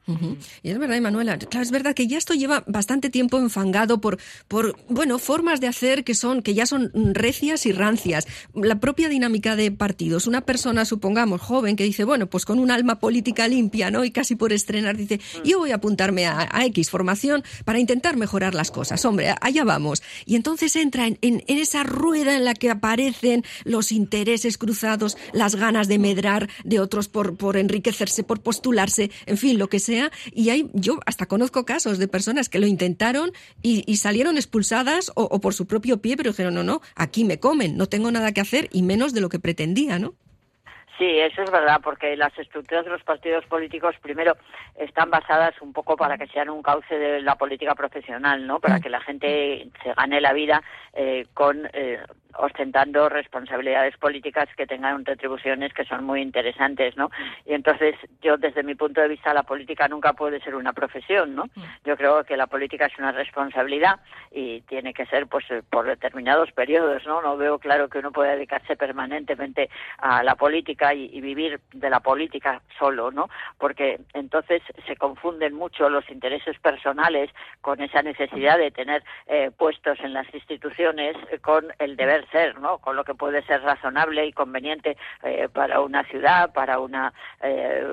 Y 0.61 0.71
es 0.71 0.77
verdad, 0.77 0.99
Manuela, 0.99 1.37
claro, 1.37 1.63
es 1.63 1.71
verdad 1.71 1.93
que 1.95 2.07
ya 2.07 2.17
esto 2.17 2.33
lleva 2.33 2.63
bastante 2.67 3.09
tiempo 3.09 3.37
enfangado 3.37 4.01
por, 4.01 4.17
por, 4.49 4.75
bueno, 4.89 5.17
formas 5.17 5.61
de 5.61 5.67
hacer 5.67 6.03
que 6.03 6.13
son, 6.13 6.41
que 6.41 6.53
ya 6.53 6.65
son 6.65 6.91
recias 7.13 7.65
y 7.65 7.71
rancias. 7.71 8.27
La 8.53 8.81
propia 8.81 9.07
dinámica 9.07 9.55
de 9.55 9.71
partidos. 9.71 10.27
Una 10.27 10.41
persona, 10.41 10.83
supongamos, 10.83 11.41
joven, 11.41 11.75
que 11.75 11.83
dice, 11.83 12.03
bueno, 12.03 12.16
bueno, 12.17 12.31
pues 12.31 12.45
con 12.45 12.57
un 12.57 12.71
alma 12.71 12.99
política 12.99 13.47
limpia, 13.47 13.91
¿no? 13.91 14.03
Y 14.03 14.09
casi 14.09 14.35
por 14.35 14.51
estrenar, 14.51 14.97
dice, 14.97 15.21
yo 15.45 15.59
voy 15.59 15.69
a 15.69 15.75
apuntarme 15.75 16.25
a, 16.25 16.49
X 16.65 16.89
formación 16.89 17.43
para 17.63 17.77
intentar 17.77 18.17
mejorar 18.17 18.55
las 18.55 18.71
cosas. 18.71 19.05
Hombre, 19.05 19.35
allá 19.39 19.63
vamos. 19.63 20.01
Y 20.25 20.35
entonces 20.35 20.75
entra 20.75 21.05
en, 21.05 21.43
esa 21.45 21.83
rueda 21.83 22.35
en 22.35 22.43
la 22.43 22.55
que 22.55 22.71
aparecen 22.71 23.43
los 23.65 23.91
intereses 23.91 24.57
cruzados, 24.57 25.15
las 25.31 25.55
ganas 25.55 25.87
de 25.87 25.99
medrar 25.99 26.49
de 26.63 26.79
otros 26.79 27.07
por, 27.07 27.37
por 27.37 27.55
enriquecerse, 27.55 28.23
por 28.23 28.41
postularse, 28.41 29.11
en 29.27 29.37
fin, 29.37 29.59
lo 29.59 29.69
que 29.69 29.79
sea. 29.79 30.11
Y 30.33 30.49
hay, 30.49 30.71
yo 30.73 30.99
hasta 31.05 31.27
conozco 31.27 31.65
casos 31.65 31.99
de 31.99 32.07
personas 32.07 32.49
que 32.49 32.57
lo 32.57 32.65
intentaron 32.65 33.31
y, 33.61 33.97
salieron 33.97 34.37
expulsadas 34.37 35.11
o, 35.13 35.25
o 35.25 35.39
por 35.39 35.53
su 35.53 35.67
propio 35.67 36.01
pie, 36.01 36.17
pero 36.17 36.31
dijeron, 36.31 36.55
no, 36.55 36.63
no, 36.63 36.81
aquí 36.95 37.25
me 37.25 37.39
comen, 37.39 37.77
no 37.77 37.85
tengo 37.85 38.09
nada 38.09 38.31
que 38.31 38.41
hacer 38.41 38.69
y 38.71 38.81
menos 38.81 39.13
de 39.13 39.21
lo 39.21 39.29
que 39.29 39.37
pretendía, 39.37 39.99
¿no? 39.99 40.15
Sí, 40.97 41.19
eso 41.19 41.43
es 41.43 41.51
verdad, 41.51 41.79
porque 41.83 42.17
las 42.17 42.37
estructuras 42.39 42.83
de 42.83 42.91
los 42.91 43.03
partidos 43.03 43.45
políticos, 43.45 43.95
primero, 44.01 44.35
están 44.75 45.11
basadas 45.11 45.53
un 45.61 45.71
poco 45.71 45.95
para 45.95 46.17
que 46.17 46.27
sean 46.27 46.49
un 46.49 46.63
cauce 46.63 46.97
de 46.97 47.21
la 47.21 47.35
política 47.35 47.75
profesional, 47.75 48.47
¿no? 48.47 48.59
Para 48.59 48.77
mm. 48.77 48.81
que 48.81 48.89
la 48.89 49.01
gente 49.01 49.69
se 49.83 49.93
gane 49.93 50.19
la 50.19 50.33
vida 50.33 50.63
eh, 50.93 51.27
con 51.35 51.69
eh, 51.73 51.99
ostentando 52.37 53.09
responsabilidades 53.09 53.97
políticas 53.97 54.47
que 54.55 54.67
tengan 54.67 55.05
retribuciones 55.05 55.73
que 55.73 55.85
son 55.85 56.03
muy 56.03 56.21
interesantes, 56.21 56.95
¿no? 56.97 57.09
Y 57.45 57.53
entonces 57.53 57.95
yo 58.21 58.37
desde 58.37 58.63
mi 58.63 58.75
punto 58.75 59.01
de 59.01 59.07
vista 59.07 59.33
la 59.33 59.43
política 59.43 59.87
nunca 59.87 60.13
puede 60.13 60.39
ser 60.41 60.55
una 60.55 60.73
profesión, 60.73 61.35
¿no? 61.35 61.45
Mm. 61.55 61.63
Yo 61.85 61.97
creo 61.97 62.23
que 62.23 62.37
la 62.37 62.47
política 62.47 62.85
es 62.85 62.97
una 62.97 63.11
responsabilidad 63.11 63.99
y 64.31 64.61
tiene 64.61 64.93
que 64.93 65.05
ser 65.05 65.27
pues 65.27 65.45
por 65.69 65.85
determinados 65.85 66.51
periodos, 66.51 67.05
¿no? 67.05 67.21
No 67.21 67.37
veo 67.37 67.59
claro 67.59 67.89
que 67.89 67.99
uno 67.99 68.11
pueda 68.11 68.31
dedicarse 68.31 68.75
permanentemente 68.75 69.69
a 69.97 70.23
la 70.23 70.35
política 70.35 70.93
y, 70.93 71.17
vivir 71.21 71.59
de 71.73 71.89
la 71.89 71.99
política 71.99 72.61
solo, 72.77 73.11
¿no? 73.11 73.29
Porque 73.57 73.99
entonces 74.13 74.61
se 74.85 74.95
confunden 74.95 75.55
mucho 75.55 75.89
los 75.89 76.09
intereses 76.09 76.57
personales 76.59 77.31
con 77.61 77.81
esa 77.81 78.01
necesidad 78.01 78.57
de 78.57 78.71
tener 78.71 79.03
eh, 79.25 79.51
puestos 79.57 79.99
en 80.01 80.13
las 80.13 80.31
instituciones 80.33 81.15
con 81.41 81.65
el 81.79 81.95
deber 81.95 82.26
ser, 82.31 82.59
¿no? 82.59 82.77
Con 82.79 82.95
lo 82.95 83.03
que 83.03 83.13
puede 83.13 83.41
ser 83.43 83.61
razonable 83.61 84.25
y 84.25 84.33
conveniente 84.33 84.97
eh, 85.23 85.47
para 85.51 85.81
una 85.81 86.03
ciudad, 86.03 86.51
para 86.53 86.79
una 86.79 87.13
eh, 87.41 87.85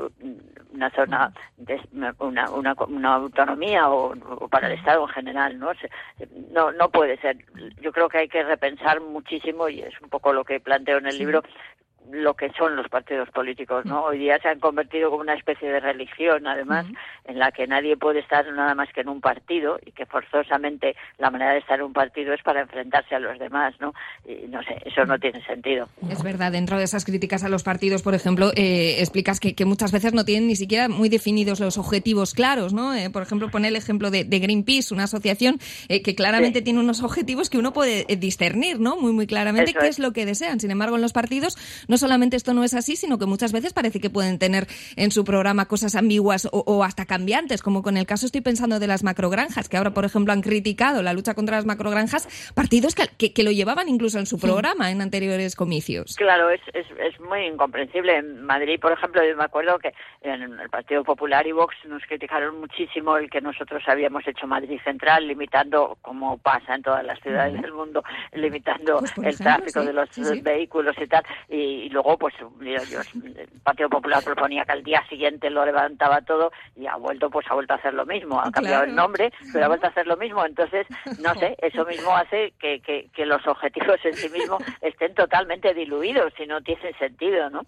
una 0.73 0.91
zona, 0.91 1.33
de, 1.57 1.81
una, 2.19 2.51
una, 2.51 2.75
una 2.89 3.15
autonomía 3.15 3.89
o, 3.89 4.15
para 4.49 4.67
el 4.67 4.75
Estado 4.75 5.03
en 5.03 5.09
general, 5.09 5.59
¿no? 5.59 5.71
No 6.51 6.73
no 6.73 6.89
puede 6.91 7.17
ser. 7.19 7.39
Yo 7.81 7.93
creo 7.93 8.09
que 8.09 8.19
hay 8.19 8.29
que 8.29 8.43
repensar 8.43 9.01
muchísimo 9.01 9.69
y 9.69 9.81
es 9.81 10.01
un 10.01 10.09
poco 10.09 10.33
lo 10.33 10.45
que 10.45 10.61
planteo 10.61 10.99
en 10.99 11.07
el 11.07 11.19
libro 11.19 11.43
lo 12.11 12.35
que 12.35 12.51
son 12.53 12.77
los 12.77 12.89
partidos 12.89 13.31
políticos, 13.31 13.85
¿no? 13.87 14.05
Hoy 14.05 14.19
día 14.19 14.39
se 14.39 14.49
han 14.49 14.61
convertido 14.61 15.11
como 15.11 15.23
una 15.23 15.35
especie 15.35 15.71
de 15.71 15.81
religión, 15.81 16.47
además, 16.47 16.87
en 17.25 17.39
la 17.39 17.51
que 17.53 17.67
nadie 17.67 17.97
puede 17.97 18.21
estar 18.21 18.47
nada 18.53 18.75
más 18.75 18.93
que 18.93 19.01
en 19.01 19.09
un 19.09 19.21
partido 19.21 19.79
y 19.85 19.93
que 19.93 20.07
forzosamente 20.07 20.97
la 21.19 21.31
manera 21.31 21.53
de 21.53 21.59
estar 21.59 21.79
en 21.79 21.87
un 21.87 21.93
partido 21.93 22.35
es 22.35 22.43
para 22.43 22.61
enfrentarse 22.61 23.15
a 23.15 23.19
los 23.19 23.39
demás, 23.39 23.75
¿no? 23.81 23.95
Y 24.27 24.47
no 24.49 24.63
sé, 24.63 24.77
eso 24.85 25.05
no 25.07 25.19
tiene 25.19 25.45
sentido. 25.45 25.89
Es 26.11 26.23
verdad, 26.23 26.53
dentro 26.53 26.79
de 26.79 26.85
esas 26.85 27.05
críticas 27.05 27.45
a 27.45 27.49
los 27.49 27.63
partidos, 27.63 28.03
por 28.03 28.15
ejemplo, 28.15 28.51
eh, 28.55 28.97
explicas 29.01 29.41
que, 29.41 29.65
muchas 29.65 29.93
veces 29.93 30.13
no 30.13 30.27
tienen 30.27 30.47
ni 30.47 30.57
siquiera 30.57 30.89
muy 30.89 31.09
definidos 31.09 31.59
los 31.59 31.79
objetivos 31.79 32.35
claros, 32.35 32.75
¿no? 32.75 32.95
Eh, 32.95 33.09
por 33.09 33.23
ejemplo, 33.23 33.51
pone 33.51 33.69
el 33.69 33.77
ejemplo 33.77 34.11
de, 34.11 34.25
Greenpeace, 34.25 34.93
una 34.93 35.05
asociación 35.05 35.59
eh, 35.89 36.03
que 36.03 36.15
claramente 36.15 36.61
tiene 36.61 36.81
unos 36.81 37.03
objetivos 37.03 37.49
que 37.49 37.57
uno 37.57 37.73
puede 37.73 38.05
discernir, 38.17 38.79
¿no? 38.79 38.97
Muy, 38.97 39.13
muy 39.13 39.27
claramente 39.27 39.73
qué 39.73 39.89
es. 39.89 39.99
lo 39.99 40.13
que 40.13 40.27
desean. 40.27 40.61
Sin 40.61 40.71
embargo, 40.71 40.97
en 40.97 41.03
los 41.03 41.13
partidos 41.13 41.57
no 41.89 41.94
solamente 41.99 42.37
esto 42.37 42.55
no 42.55 42.65
es 42.65 42.75
así, 42.75 42.97
sino 42.97 43.19
que 43.19 43.27
muchas 43.27 43.53
veces 43.53 43.73
parece 43.73 44.01
que 44.01 44.11
pueden 44.11 44.39
tener 44.39 44.67
en 44.97 45.11
su 45.11 45.25
programa 45.25 45.67
cosas 45.67 45.95
ambiguas 45.95 46.49
o, 46.53 46.85
hasta 46.85 47.07
cambiantes, 47.07 47.63
como 47.63 47.83
con 47.83 47.97
el 47.97 48.07
caso 48.07 48.27
estoy 48.27 48.41
pensando 48.41 48.79
de 48.79 48.87
las 48.87 49.03
macrogranjas, 49.03 49.69
que 49.69 49.77
ahora, 49.77 49.93
por 49.93 50.05
ejemplo, 50.05 50.33
han 50.33 50.43
criticado 50.43 51.03
la 51.03 51.13
lucha 51.13 51.35
contra 51.35 51.57
las 51.57 51.67
macrogranjas, 51.67 52.53
partidos 52.55 52.95
que, 52.95 53.33
que, 53.33 53.43
lo 53.45 53.51
llevaban 53.51 53.89
incluso 53.89 54.19
en 54.19 54.27
su 54.27 54.39
programa 54.39 54.91
en 54.91 55.03
anteriores 55.03 55.55
comicios. 55.55 56.17
Claro, 56.17 56.51
es, 56.51 56.61
es, 56.73 56.87
es, 56.99 57.21
muy 57.21 57.47
incomprensible. 57.47 58.17
En 58.17 58.43
Madrid, 58.43 58.79
por 58.81 58.93
ejemplo, 58.93 59.23
yo 59.25 59.37
me 59.37 59.45
acuerdo 59.45 59.79
que 59.79 59.93
en 60.23 60.43
el 60.43 60.71
Partido 60.71 61.05
Popular 61.05 61.47
y 61.47 61.53
Vox 61.53 61.75
nos 61.87 62.03
criticaron 62.05 62.61
muchísimo 62.61 63.17
el 63.17 63.29
que 63.31 63.41
nosotros 63.41 63.83
habíamos 63.87 64.27
hecho 64.27 64.47
Madrid 64.47 64.81
Central, 64.83 65.27
limitando, 65.27 65.99
como 66.01 66.39
pasa 66.39 66.75
en 66.75 66.83
todas 66.83 67.05
las 67.05 67.21
ciudades 67.21 67.61
del 67.61 67.73
mundo, 67.73 68.03
limitando 68.33 69.01
pues, 69.15 69.29
el 69.29 69.39
tráfico 69.39 69.85
de 69.85 69.93
los 69.93 70.09
vehículos 70.43 70.97
y 71.01 71.07
tal. 71.07 71.25
Y, 71.49 71.84
y 71.85 71.91
luego, 71.91 72.17
pues, 72.17 72.35
el 72.63 73.49
Partido 73.63 73.91
Popular 73.91 74.25
proponía 74.25 74.65
que 74.65 74.73
al 74.73 74.83
día 74.83 75.05
siguiente 75.09 75.51
lo 75.51 75.67
levantaba 75.67 76.23
todo 76.23 76.51
y 76.75 76.87
ha 76.87 76.97
vuelto, 76.97 77.29
pues, 77.29 77.47
ha 77.51 77.55
vuelto 77.55 77.75
a 77.75 77.77
hacer 77.77 77.93
lo 77.93 78.07
mismo. 78.07 78.41
Ha 78.41 78.51
cambiado 78.51 78.85
el 78.85 78.95
nombre, 78.95 79.31
pero 79.53 79.67
ha 79.67 79.69
vuelto 79.69 79.87
a 79.87 79.91
hacer 79.91 80.07
lo 80.07 80.17
mismo. 80.17 80.47
Entonces, 80.47 80.87
no 81.21 81.35
sé, 81.35 81.57
eso 81.63 81.85
mismo 81.85 82.17
hace 82.17 82.55
que, 82.59 82.81
que, 82.81 83.27
los 83.27 83.47
objetivos 83.47 83.97
en 84.05 84.15
sí 84.15 84.29
mismos 84.29 84.63
estén 84.83 85.15
totalmente 85.15 85.73
diluidos 85.73 86.33
y 86.39 86.47
no 86.47 86.61
tiene 86.63 86.93
sentido, 86.99 87.49
¿no? 87.51 87.63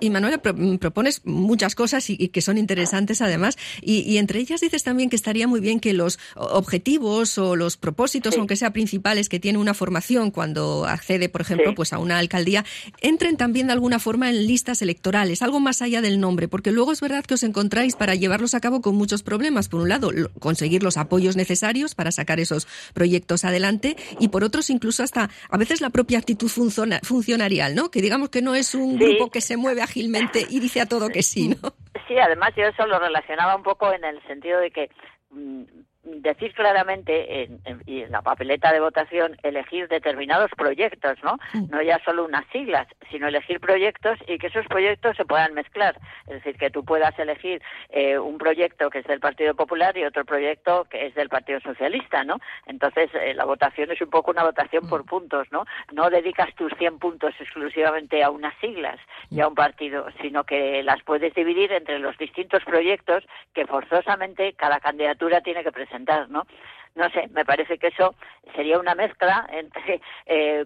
Y 0.00 0.10
Manuela, 0.10 0.38
propones 0.38 1.24
muchas 1.24 1.74
cosas 1.74 2.08
y, 2.08 2.28
que 2.28 2.40
son 2.40 2.58
interesantes 2.58 3.20
además, 3.20 3.56
y, 3.82 4.16
entre 4.18 4.38
ellas 4.40 4.60
dices 4.60 4.82
también 4.82 5.10
que 5.10 5.16
estaría 5.16 5.46
muy 5.46 5.60
bien 5.60 5.80
que 5.80 5.92
los 5.92 6.18
objetivos 6.36 7.38
o 7.38 7.56
los 7.56 7.76
propósitos, 7.76 8.36
aunque 8.36 8.56
sea 8.56 8.72
principales, 8.72 9.28
que 9.28 9.40
tiene 9.40 9.58
una 9.58 9.74
formación 9.74 10.30
cuando 10.30 10.84
accede, 10.86 11.28
por 11.28 11.40
ejemplo, 11.40 11.74
pues 11.74 11.92
a 11.92 11.98
una 11.98 12.18
alcaldía, 12.18 12.64
entren 13.00 13.36
también 13.36 13.66
de 13.66 13.72
alguna 13.72 13.98
forma 13.98 14.28
en 14.28 14.46
listas 14.46 14.82
electorales, 14.82 15.42
algo 15.42 15.60
más 15.60 15.82
allá 15.82 16.00
del 16.00 16.20
nombre, 16.20 16.48
porque 16.48 16.72
luego 16.72 16.92
es 16.92 17.00
verdad 17.00 17.24
que 17.24 17.34
os 17.34 17.42
encontráis 17.42 17.96
para 17.96 18.14
llevarlos 18.14 18.54
a 18.54 18.60
cabo 18.60 18.80
con 18.80 18.94
muchos 18.94 19.22
problemas. 19.22 19.68
Por 19.68 19.80
un 19.80 19.88
lado, 19.88 20.10
conseguir 20.40 20.82
los 20.82 20.96
apoyos 20.96 21.36
necesarios 21.36 21.94
para 21.94 22.12
sacar 22.12 22.40
esos 22.40 22.66
proyectos 22.94 23.44
adelante 23.44 23.96
y 24.18 24.28
por 24.28 24.44
otros 24.44 24.70
incluso 24.70 25.02
hasta 25.02 25.30
a 25.50 25.58
veces 25.58 25.80
la 25.80 25.90
propia 25.90 26.18
actitud 26.18 26.48
funcionarial, 26.48 27.74
¿no? 27.74 27.90
Que 27.90 28.02
digamos 28.02 28.30
que 28.30 28.42
no 28.42 28.54
es 28.54 28.74
un 28.74 28.98
grupo 28.98 29.30
que 29.30 29.40
se 29.40 29.56
mueve 29.56 29.82
ágilmente 29.82 30.46
y 30.48 30.60
dice 30.60 30.80
a 30.80 30.86
todo 30.86 31.08
que 31.08 31.22
sí, 31.22 31.48
¿no? 31.48 31.74
Sí, 32.08 32.18
además 32.18 32.52
yo 32.56 32.64
eso 32.64 32.86
lo 32.86 32.98
relacionaba 32.98 33.56
un 33.56 33.62
poco 33.62 33.92
en 33.92 34.04
el 34.04 34.22
sentido 34.26 34.60
de 34.60 34.70
que 34.70 34.90
mm, 35.30 35.62
decir 36.04 36.52
claramente 36.54 37.42
en, 37.42 37.60
en, 37.64 38.10
la 38.10 38.22
papeleta 38.22 38.72
de 38.72 38.80
votación 38.80 39.36
elegir 39.42 39.88
determinados 39.88 40.50
proyectos, 40.56 41.16
¿no? 41.22 41.38
No 41.70 41.82
ya 41.82 41.98
solo 42.04 42.24
unas 42.24 42.44
siglas, 42.52 42.86
sino 43.10 43.28
elegir 43.28 43.60
proyectos 43.60 44.18
y 44.28 44.38
que 44.38 44.48
esos 44.48 44.66
proyectos 44.66 45.16
se 45.16 45.24
puedan 45.24 45.54
mezclar. 45.54 45.96
Es 46.26 46.34
decir, 46.34 46.56
que 46.56 46.70
tú 46.70 46.84
puedas 46.84 47.18
elegir 47.18 47.62
eh, 47.88 48.18
un 48.18 48.38
proyecto 48.38 48.90
que 48.90 48.98
es 48.98 49.06
del 49.06 49.20
Partido 49.20 49.54
Popular 49.54 49.96
y 49.96 50.04
otro 50.04 50.24
proyecto 50.24 50.84
que 50.90 51.06
es 51.06 51.14
del 51.14 51.28
Partido 51.28 51.60
Socialista, 51.60 52.24
¿no? 52.24 52.38
Entonces, 52.66 53.10
eh, 53.14 53.34
la 53.34 53.44
votación 53.44 53.90
es 53.90 54.00
un 54.00 54.10
poco 54.10 54.30
una 54.30 54.44
votación 54.44 54.88
por 54.88 55.02
mm. 55.04 55.06
puntos, 55.06 55.48
¿no? 55.50 55.64
No 55.92 56.10
dedicas 56.10 56.54
tus 56.54 56.72
100 56.78 56.98
puntos 56.98 57.34
exclusivamente 57.40 58.22
a 58.22 58.30
unas 58.30 58.54
siglas 58.60 58.98
y 59.30 59.40
a 59.40 59.48
un 59.48 59.54
partido, 59.54 60.06
sino 60.20 60.44
que 60.44 60.82
las 60.82 61.02
puedes 61.02 61.34
dividir 61.34 61.72
entre 61.72 61.98
los 61.98 62.16
distintos 62.18 62.62
proyectos 62.64 63.24
que 63.54 63.66
forzosamente 63.66 64.52
cada 64.54 64.80
candidatura 64.80 65.40
tiene 65.40 65.62
que 65.62 65.72
presentar 65.72 65.93
¿no? 66.28 66.46
No 66.94 67.10
sé, 67.10 67.28
me 67.32 67.44
parece 67.44 67.78
que 67.78 67.88
eso 67.88 68.14
sería 68.54 68.78
una 68.78 68.94
mezcla 68.94 69.46
entre, 69.50 70.00
eh, 70.26 70.64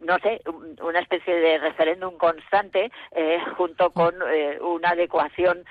no 0.00 0.18
sé, 0.20 0.40
una 0.82 1.00
especie 1.00 1.34
de 1.34 1.58
referéndum 1.58 2.16
constante 2.16 2.90
eh, 3.12 3.38
junto 3.56 3.90
con 3.90 4.14
eh, 4.32 4.58
una 4.60 4.90
adecuación 4.90 5.64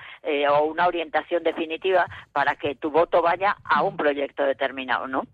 o 0.50 0.64
una 0.64 0.86
orientación 0.86 1.42
definitiva 1.42 2.06
para 2.32 2.54
que 2.56 2.74
tu 2.76 2.90
voto 2.90 3.22
vaya 3.22 3.56
a 3.64 3.82
un 3.82 3.96
proyecto 3.96 4.44
determinado, 4.44 5.06
¿no? 5.08 5.24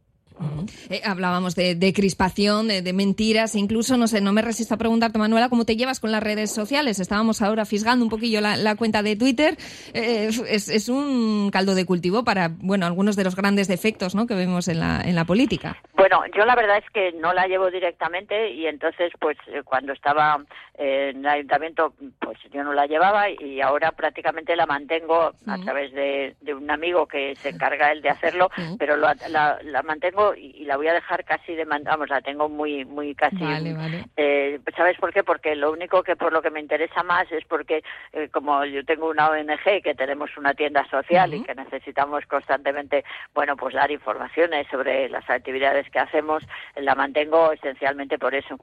Eh, 0.90 1.00
hablábamos 1.04 1.54
de, 1.54 1.92
crispación, 1.94 2.68
de, 2.68 2.92
mentiras, 2.92 3.54
incluso, 3.54 3.96
no 3.96 4.06
sé, 4.06 4.20
no 4.20 4.32
me 4.32 4.42
resisto 4.42 4.74
a 4.74 4.78
preguntarte, 4.78 5.18
Manuela, 5.18 5.48
¿cómo 5.48 5.64
te 5.64 5.76
llevas 5.76 6.00
con 6.00 6.12
las 6.12 6.22
redes 6.22 6.50
sociales? 6.50 6.98
Estábamos 6.98 7.42
ahora 7.42 7.64
fisgando 7.64 8.04
un 8.04 8.10
poquillo 8.10 8.40
la, 8.40 8.76
cuenta 8.76 9.02
de 9.02 9.16
Twitter. 9.16 9.56
Eh, 9.94 10.30
es, 10.48 10.88
un 10.88 11.50
caldo 11.50 11.74
de 11.74 11.84
cultivo 11.84 12.24
para, 12.24 12.48
bueno, 12.48 12.86
algunos 12.86 13.16
de 13.16 13.24
los 13.24 13.36
grandes 13.36 13.68
defectos 13.68 14.14
¿no? 14.14 14.26
que 14.26 14.34
vemos 14.34 14.68
en 14.68 14.80
la, 14.80 15.00
en 15.04 15.14
la 15.14 15.24
política. 15.24 15.76
Bueno, 15.94 16.22
yo 16.36 16.44
la 16.44 16.56
verdad 16.56 16.78
es 16.78 16.90
que 16.90 17.12
no 17.12 17.32
la 17.32 17.46
llevo 17.46 17.70
directamente 17.70 18.50
y 18.50 18.66
entonces, 18.66 19.12
pues 19.20 19.36
eh, 19.46 19.62
cuando 19.64 19.92
estaba 19.92 20.42
en 20.74 21.18
el 21.18 21.26
ayuntamiento, 21.26 21.94
pues 22.18 22.38
yo 22.52 22.64
no 22.64 22.72
la 22.72 22.86
llevaba 22.86 23.30
y 23.30 23.60
ahora 23.60 23.92
prácticamente 23.92 24.56
la 24.56 24.66
mantengo 24.66 25.32
a 25.46 25.58
través 25.58 25.92
de, 25.92 26.34
un 26.54 26.70
amigo 26.70 27.06
que 27.06 27.36
se 27.36 27.50
encarga 27.50 27.92
él 27.92 28.02
de 28.02 28.10
hacerlo, 28.10 28.50
pero 28.78 28.96
la, 28.96 29.14
la, 29.28 29.82
mantengo 29.82 30.31
y, 30.34 30.64
la 30.64 30.76
voy 30.76 30.88
a 30.88 30.94
dejar 30.94 31.24
casi 31.24 31.54
de, 31.54 31.64
vamos, 31.64 32.08
la 32.08 32.20
tengo 32.20 32.48
muy, 32.48 32.84
muy 32.84 33.14
casi. 33.14 33.36
Vale, 33.36 33.74
vale. 33.74 34.04
Eh, 34.16 34.60
¿Sabes 34.76 34.96
por 34.98 35.12
qué? 35.12 35.22
Porque 35.22 35.54
lo 35.56 35.72
único 35.72 36.02
que 36.02 36.16
por 36.16 36.32
lo 36.32 36.42
que 36.42 36.50
me 36.50 36.60
interesa 36.60 37.02
más 37.02 37.30
es 37.32 37.44
porque 37.44 37.82
eh, 38.12 38.28
como 38.30 38.64
yo 38.64 38.84
tengo 38.84 39.08
una 39.08 39.30
ONG 39.30 39.82
que 39.82 39.94
tenemos 39.94 40.30
una 40.36 40.54
tienda 40.54 40.86
social 40.88 41.34
y 41.34 41.42
que 41.42 41.54
necesitamos 41.54 42.24
constantemente, 42.26 43.04
bueno, 43.34 43.56
pues 43.56 43.74
dar 43.74 43.90
informaciones 43.90 44.66
sobre 44.70 45.08
las 45.08 45.28
actividades 45.28 45.88
que 45.90 45.98
hacemos, 45.98 46.42
la 46.76 46.94
mantengo 46.94 47.52
esencialmente 47.52 48.18
por 48.18 48.34
eso. 48.34 48.56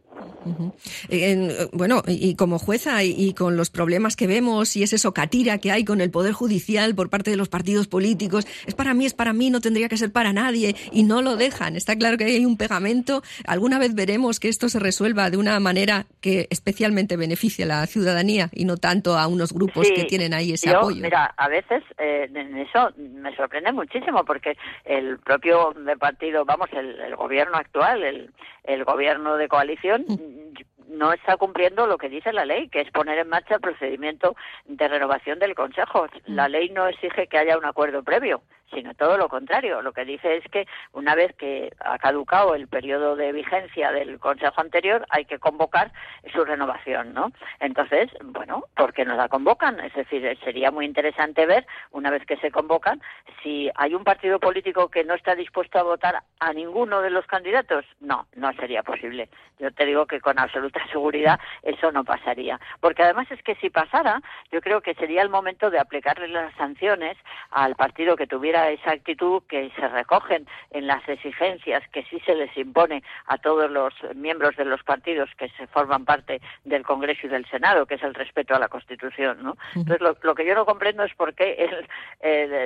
bueno, 1.73 2.01
y, 2.07 2.35
como 2.35 2.59
jueza 2.59 3.03
y, 3.03 3.33
con 3.33 3.57
los 3.57 3.69
problemas 3.69 4.15
que 4.15 4.27
vemos 4.27 4.75
y 4.75 4.83
ese 4.83 4.97
socatira 4.97 5.57
que 5.57 5.71
hay 5.71 5.85
con 5.85 6.01
el 6.01 6.11
Poder 6.11 6.33
Judicial 6.33 6.95
por 6.95 7.09
parte 7.09 7.31
de 7.31 7.37
los 7.37 7.49
partidos 7.49 7.87
políticos, 7.87 8.47
es 8.65 8.75
para 8.75 8.93
mí, 8.93 9.05
es 9.05 9.13
para 9.13 9.33
mí, 9.33 9.49
no 9.49 9.61
tendría 9.61 9.89
que 9.89 9.97
ser 9.97 10.11
para 10.11 10.33
nadie 10.33 10.75
y 10.91 11.03
no 11.03 11.21
lo 11.21 11.35
dejan. 11.49 11.75
Está 11.75 11.95
claro 11.95 12.17
que 12.17 12.25
hay 12.25 12.45
un 12.45 12.57
pegamento. 12.57 13.21
Alguna 13.45 13.79
vez 13.79 13.95
veremos 13.95 14.39
que 14.39 14.49
esto 14.49 14.69
se 14.69 14.79
resuelva 14.79 15.29
de 15.29 15.37
una 15.37 15.59
manera 15.59 16.05
que 16.21 16.47
especialmente 16.49 17.17
beneficie 17.17 17.65
a 17.65 17.67
la 17.67 17.85
ciudadanía 17.87 18.49
y 18.51 18.65
no 18.65 18.77
tanto 18.77 19.17
a 19.17 19.27
unos 19.27 19.53
grupos 19.53 19.89
que 19.91 20.05
tienen 20.05 20.33
ahí 20.33 20.53
ese 20.53 20.69
apoyo. 20.69 21.01
Mira, 21.01 21.33
a 21.37 21.47
veces 21.47 21.83
eh, 21.97 22.29
en 22.33 22.57
eso 22.57 22.91
me 22.97 23.35
sorprende 23.35 23.71
muchísimo 23.71 24.23
porque 24.23 24.57
el 24.85 25.17
propio 25.19 25.73
partido, 25.99 26.45
vamos, 26.45 26.69
el, 26.73 26.99
el 26.99 27.15
gobierno 27.15 27.57
actual, 27.57 28.03
el, 28.03 28.31
el 28.63 28.83
gobierno 28.83 29.35
de 29.37 29.47
coalición, 29.47 30.05
mm. 30.07 30.97
no 30.97 31.13
está 31.13 31.37
cumpliendo 31.37 31.87
lo 31.87 31.97
que 31.97 32.09
dice 32.09 32.31
la 32.31 32.45
ley, 32.45 32.69
que 32.69 32.81
es 32.81 32.91
poner 32.91 33.17
en 33.19 33.29
marcha 33.29 33.55
el 33.55 33.61
procedimiento 33.61 34.35
de 34.65 34.87
renovación 34.87 35.39
del 35.39 35.55
Consejo. 35.55 36.07
La 36.25 36.47
mm. 36.47 36.51
ley 36.51 36.69
no 36.69 36.87
exige 36.87 37.27
que 37.27 37.37
haya 37.37 37.57
un 37.57 37.65
acuerdo 37.65 38.03
previo 38.03 38.41
sino 38.73 38.93
todo 38.93 39.17
lo 39.17 39.29
contrario. 39.29 39.81
Lo 39.81 39.93
que 39.93 40.05
dice 40.05 40.37
es 40.37 40.43
que 40.51 40.67
una 40.93 41.15
vez 41.15 41.35
que 41.35 41.71
ha 41.79 41.97
caducado 41.97 42.55
el 42.55 42.67
periodo 42.67 43.15
de 43.15 43.31
vigencia 43.31 43.91
del 43.91 44.19
Consejo 44.19 44.61
anterior, 44.61 45.05
hay 45.09 45.25
que 45.25 45.39
convocar 45.39 45.91
su 46.33 46.43
renovación, 46.45 47.13
¿no? 47.13 47.31
Entonces, 47.59 48.09
bueno, 48.23 48.65
¿por 48.75 48.93
qué 48.93 49.05
no 49.05 49.15
la 49.15 49.29
convocan? 49.29 49.79
Es 49.79 49.93
decir, 49.93 50.37
sería 50.43 50.71
muy 50.71 50.85
interesante 50.85 51.45
ver, 51.45 51.65
una 51.91 52.09
vez 52.09 52.25
que 52.25 52.37
se 52.37 52.51
convocan, 52.51 53.01
si 53.43 53.69
hay 53.75 53.93
un 53.93 54.03
partido 54.03 54.39
político 54.39 54.89
que 54.89 55.03
no 55.03 55.13
está 55.13 55.35
dispuesto 55.35 55.79
a 55.79 55.83
votar 55.83 56.23
a 56.39 56.53
ninguno 56.53 57.01
de 57.01 57.09
los 57.09 57.25
candidatos. 57.25 57.85
No, 57.99 58.27
no 58.35 58.53
sería 58.53 58.83
posible. 58.83 59.29
Yo 59.59 59.71
te 59.71 59.85
digo 59.85 60.05
que 60.05 60.21
con 60.21 60.39
absoluta 60.39 60.85
seguridad 60.91 61.39
eso 61.63 61.91
no 61.91 62.03
pasaría. 62.03 62.59
Porque 62.79 63.03
además 63.03 63.29
es 63.31 63.41
que 63.43 63.55
si 63.55 63.69
pasara, 63.69 64.21
yo 64.51 64.61
creo 64.61 64.81
que 64.81 64.95
sería 64.95 65.21
el 65.21 65.29
momento 65.29 65.69
de 65.69 65.79
aplicarle 65.79 66.27
las 66.27 66.53
sanciones 66.55 67.17
al 67.51 67.75
partido 67.75 68.15
que 68.15 68.27
tuviera 68.27 68.58
esa 68.67 68.91
actitud 68.91 69.41
que 69.47 69.71
se 69.75 69.87
recogen 69.87 70.45
en 70.71 70.87
las 70.87 71.07
exigencias 71.07 71.87
que 71.93 72.03
sí 72.03 72.19
se 72.25 72.35
les 72.35 72.55
impone 72.57 73.03
a 73.27 73.37
todos 73.37 73.71
los 73.71 73.93
miembros 74.15 74.55
de 74.57 74.65
los 74.65 74.83
partidos 74.83 75.29
que 75.37 75.49
se 75.49 75.67
forman 75.67 76.05
parte 76.05 76.41
del 76.65 76.83
Congreso 76.83 77.27
y 77.27 77.29
del 77.29 77.45
Senado, 77.47 77.85
que 77.85 77.95
es 77.95 78.03
el 78.03 78.13
respeto 78.13 78.55
a 78.55 78.59
la 78.59 78.67
Constitución, 78.67 79.41
¿no? 79.41 79.57
Entonces, 79.75 80.01
lo, 80.21 80.35
que 80.35 80.45
yo 80.45 80.55
no 80.55 80.65
comprendo 80.65 81.03
es 81.03 81.13
por 81.15 81.33
qué 81.33 81.69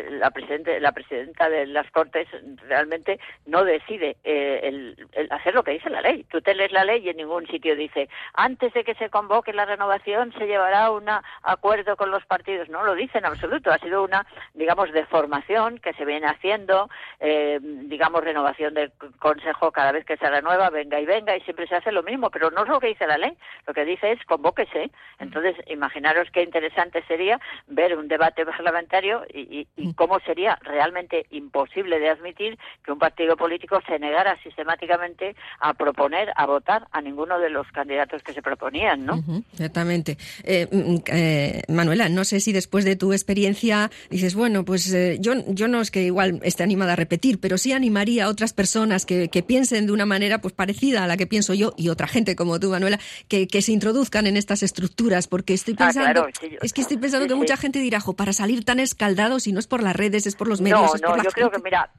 la, 0.09 0.31
presidente, 0.31 0.79
la 0.79 0.91
presidenta 0.91 1.49
de 1.49 1.67
las 1.67 1.89
Cortes 1.91 2.27
realmente 2.67 3.19
no 3.45 3.63
decide 3.63 4.17
eh, 4.23 4.95
hacer 5.29 5.53
lo 5.53 5.63
que 5.63 5.71
dice 5.71 5.89
la 5.89 6.01
ley. 6.01 6.25
Tú 6.29 6.41
te 6.41 6.55
lees 6.55 6.71
la 6.71 6.83
ley 6.83 7.05
y 7.05 7.09
en 7.09 7.17
ningún 7.17 7.47
sitio 7.47 7.75
dice, 7.75 8.09
antes 8.33 8.73
de 8.73 8.83
que 8.83 8.95
se 8.95 9.09
convoque 9.09 9.53
la 9.53 9.65
renovación 9.65 10.33
se 10.37 10.47
llevará 10.47 10.91
un 10.91 11.05
acuerdo 11.43 11.95
con 11.97 12.11
los 12.11 12.25
partidos. 12.25 12.69
No 12.69 12.83
lo 12.83 12.95
dice 12.95 13.17
en 13.17 13.25
absoluto. 13.25 13.71
Ha 13.71 13.79
sido 13.79 14.03
una, 14.03 14.25
digamos, 14.53 14.91
deformación 14.91 15.79
que 15.83 15.93
se 15.93 16.05
viene 16.05 16.27
haciendo, 16.27 16.89
eh, 17.19 17.59
digamos, 17.61 18.23
renovación 18.23 18.73
del 18.73 18.91
Consejo 19.19 19.71
cada 19.71 19.91
vez 19.91 20.05
que 20.05 20.17
se 20.17 20.29
renueva, 20.29 20.69
venga 20.69 20.99
y 20.99 21.05
venga, 21.05 21.35
y 21.35 21.41
siempre 21.41 21.67
se 21.67 21.75
hace 21.75 21.91
lo 21.91 22.01
mismo, 22.01 22.29
pero 22.31 22.49
no 22.49 22.63
es 22.63 22.69
lo 22.69 22.79
que 22.79 22.87
dice 22.87 23.05
la 23.05 23.17
ley, 23.17 23.33
lo 23.67 23.73
que 23.73 23.85
dice 23.85 24.11
es 24.11 24.23
convóquese. 24.25 24.89
Entonces, 25.19 25.55
imaginaros 25.67 26.29
qué 26.31 26.41
interesante 26.41 27.03
sería 27.07 27.39
ver 27.67 27.97
un 27.97 28.07
debate 28.07 28.45
parlamentario 28.45 29.23
y, 29.33 29.67
cómo 29.95 30.19
sería 30.21 30.57
realmente 30.61 31.25
imposible 31.31 31.99
de 31.99 32.09
admitir 32.09 32.57
que 32.83 32.91
un 32.91 32.99
partido 32.99 33.35
político 33.35 33.79
se 33.85 33.99
negara 33.99 34.37
sistemáticamente 34.41 35.35
a 35.59 35.73
proponer, 35.73 36.31
a 36.35 36.45
votar 36.45 36.87
a 36.91 37.01
ninguno 37.01 37.37
de 37.39 37.49
los 37.49 37.67
candidatos 37.71 38.23
que 38.23 38.33
se 38.33 38.41
proponían, 38.41 39.05
¿no? 39.05 39.21
exactamente. 39.51 40.17
Eh, 40.43 40.67
mm, 40.71 40.95
eh, 41.07 41.61
Manuela, 41.67 42.09
no 42.09 42.23
sé 42.23 42.39
si 42.39 42.53
después 42.53 42.85
de 42.85 42.95
tu 42.95 43.11
experiencia 43.11 43.91
dices, 44.09 44.35
bueno, 44.35 44.63
pues 44.63 44.95
yo, 45.19 45.33
yo 45.47 45.67
no 45.73 45.81
es 45.81 45.91
que 45.91 46.03
igual 46.03 46.39
esté 46.43 46.63
animada 46.63 46.93
a 46.93 46.95
repetir, 46.95 47.39
pero 47.39 47.57
sí 47.57 47.73
animaría 47.73 48.25
a 48.25 48.29
otras 48.29 48.53
personas 48.53 49.05
que, 49.05 49.27
piensen 49.45 49.87
de 49.87 49.91
una 49.91 50.05
manera 50.05 50.39
pues 50.39 50.53
parecida 50.53 51.03
a 51.03 51.07
la 51.07 51.17
que 51.17 51.27
pienso 51.27 51.53
yo 51.53 51.73
y 51.75 51.89
otra 51.89 52.07
gente 52.07 52.35
como 52.35 52.59
tú, 52.59 52.69
Manuela, 52.69 52.99
que, 53.27 53.47
se 53.61 53.71
introduzcan 53.71 54.27
en 54.27 54.37
estas 54.37 54.63
estructuras, 54.63 55.27
porque 55.27 55.53
estoy 55.53 55.75
ah, 55.79 55.85
pensando, 55.85 56.27
es 56.61 56.73
que 56.73 56.81
estoy 56.81 56.97
pensando 56.97 57.27
que 57.27 57.35
mucha 57.35 57.57
gente 57.57 57.79
dirá, 57.79 57.99
jo, 57.99 58.13
para 58.13 58.31
salir 58.31 58.63
tan 58.63 58.79
escaldados 58.79 59.47
y 59.47 59.51
no 59.51 59.59
es 59.59 59.67
por 59.67 59.83
las 59.83 59.95
redes, 59.95 60.25
es 60.27 60.35
por 60.35 60.47
los 60.47 60.61
medios, 60.61 60.81
no, 60.81 60.95
es 60.95 61.01
por 61.01 61.17
no, 61.17 61.23
yo 61.23 61.31
creo 61.31 61.51
que 61.51 61.59
mira, 61.63 61.91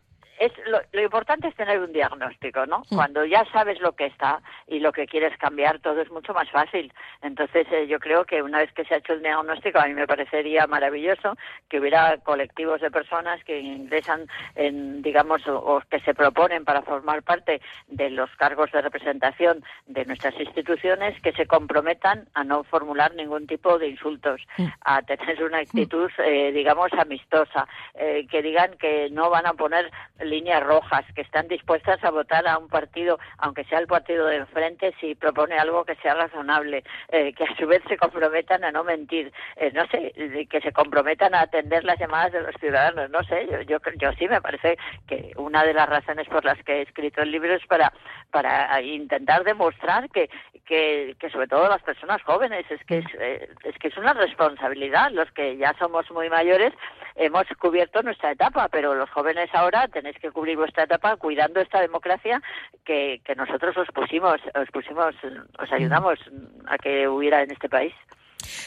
es 0.47 0.53
lo, 0.67 1.01
importante 1.01 1.49
es 1.49 1.55
tener 1.55 1.81
un 1.81 1.93
diagnóstico, 1.93 2.67
¿no? 2.67 2.81
Mm. 2.91 2.97
Cuando 2.97 3.25
ya 3.25 3.45
sabes 3.53 3.81
lo 3.81 3.93
que 3.93 4.07
está 4.07 4.41
y 4.67 4.81
lo 4.81 4.93
que 4.93 5.07
quieres 5.07 5.37
cambiar, 5.39 5.81
todo 5.81 6.01
es 6.01 6.11
mucho 6.11 6.33
más 6.35 6.51
fácil. 6.51 6.93
Entonces, 7.23 7.67
eh, 7.71 7.87
yo 7.87 7.99
creo 7.99 8.25
que 8.25 8.43
una 8.43 8.59
vez 8.59 8.73
que 8.73 8.85
se 8.85 8.95
ha 8.95 8.99
hecho 8.99 9.15
el 9.15 9.23
diagnóstico, 9.23 9.79
a 9.79 9.87
mí 9.87 9.95
me 9.95 10.07
parecería 10.07 10.67
maravilloso 10.67 11.37
que 11.69 11.81
hubiera 11.81 12.19
colectivos 12.19 12.81
de 12.81 12.91
personas 12.91 13.43
que 13.45 13.61
ingresan, 13.61 14.27
en, 14.55 15.03
digamos, 15.03 15.47
o, 15.47 15.83
que 15.91 16.01
se 16.01 16.15
proponen 16.15 16.65
para 16.65 16.83
formar 16.83 17.23
parte 17.23 17.61
de 17.89 18.11
los 18.11 18.31
cargos 18.37 18.71
de 18.73 18.83
representación 18.83 19.65
de 19.87 20.05
nuestras 20.05 20.39
instituciones, 20.39 21.21
que 21.21 21.33
se 21.33 21.47
comprometan 21.47 22.29
a 22.35 22.45
no 22.45 22.65
formular 22.65 23.15
ningún 23.15 23.47
tipo 23.47 23.79
de 23.79 23.89
insultos, 23.89 24.41
mm. 24.59 24.67
a 24.83 25.03
tener 25.03 25.43
una 25.43 25.59
actitud, 25.59 26.11
eh, 26.19 26.53
digamos, 26.53 26.93
amistosa, 26.93 27.67
eh, 27.95 28.27
que 28.31 28.43
digan 28.43 28.77
que 28.79 29.09
no 29.11 29.31
van 29.31 29.47
a 29.47 29.55
poner 29.55 29.91
líneas 30.35 30.63
rojas, 30.65 31.05
que 31.15 31.23
están 31.23 31.47
dispuestas 31.47 32.03
a 32.03 32.11
votar 32.11 32.47
a 32.49 32.59
un 32.59 32.69
partido, 32.69 33.19
aunque 33.39 33.65
sea 33.65 33.79
el 33.79 33.87
partido 33.87 34.27
de 34.27 34.39
enfrente, 34.39 34.93
si 35.01 35.15
propone 35.15 35.57
algo 35.57 35.85
que 35.85 35.95
sea 35.97 36.15
razonable, 36.15 36.83
eh, 37.09 37.33
que 37.35 37.45
a 37.45 37.57
su 37.57 37.67
vez 37.67 37.83
se 37.89 37.97
comprometan 37.97 38.65
a 38.65 38.73
no 38.73 38.83
mentir, 38.83 39.33
eh, 39.57 39.71
no 39.73 39.87
sé, 39.87 40.13
que 40.51 40.61
se 40.61 40.73
comprometan 40.73 41.35
a 41.35 41.43
atender 41.43 41.85
las 41.85 41.99
llamadas 41.99 42.33
de 42.33 42.43
los 42.43 42.55
ciudadanos, 42.57 43.11
no 43.11 43.23
sé, 43.25 43.47
yo, 43.51 43.61
yo, 43.63 43.79
yo 43.97 44.13
sí 44.19 44.27
me 44.27 44.41
parece 44.41 44.77
que 45.07 45.33
una 45.37 45.65
de 45.65 45.75
las 45.75 45.89
razones 45.89 46.27
por 46.29 46.45
las 46.45 46.61
que 46.65 46.79
he 46.79 46.83
escrito 46.83 47.23
el 47.23 47.31
libro 47.31 47.55
es 47.55 47.67
para, 47.67 47.93
para 48.31 48.81
intentar 48.83 49.45
demostrar 49.45 50.11
que, 50.11 50.29
que, 50.67 51.15
que 51.21 51.31
sobre 51.31 51.47
todo 51.47 51.69
las 51.69 51.83
personas 51.83 52.21
jóvenes, 52.23 52.65
es 52.71 52.83
que 52.85 52.99
es, 52.99 53.07
eh, 53.21 53.49
es 53.63 53.79
que 53.79 53.89
es 53.89 53.97
una 53.97 54.15
responsabilidad, 54.15 55.13
los 55.13 55.31
que 55.31 55.57
ya 55.57 55.75
somos 55.79 56.11
muy 56.11 56.29
mayores 56.29 56.73
hemos 57.17 57.47
cubierto 57.59 58.03
nuestra 58.03 58.33
etapa, 58.33 58.69
pero 58.69 58.95
los 58.95 59.11
jóvenes 59.11 59.49
ahora 59.53 59.87
tenéis 59.89 60.19
que 60.19 60.24
cubrir 60.31 60.57
vuestra 60.57 60.85
etapa 60.85 61.17
cuidando 61.17 61.61
esta 61.61 61.81
democracia 61.81 62.43
que, 62.85 63.21
que 63.25 63.35
nosotros 63.35 63.77
os 63.77 63.89
pusimos, 63.89 64.41
os 64.55 64.71
pusimos, 64.71 65.15
os 65.59 65.73
ayudamos 65.73 66.19
a 66.67 66.79
que 66.79 67.09
hubiera 67.09 67.43
en 67.43 67.51
este 67.51 67.69
país. 67.69 67.95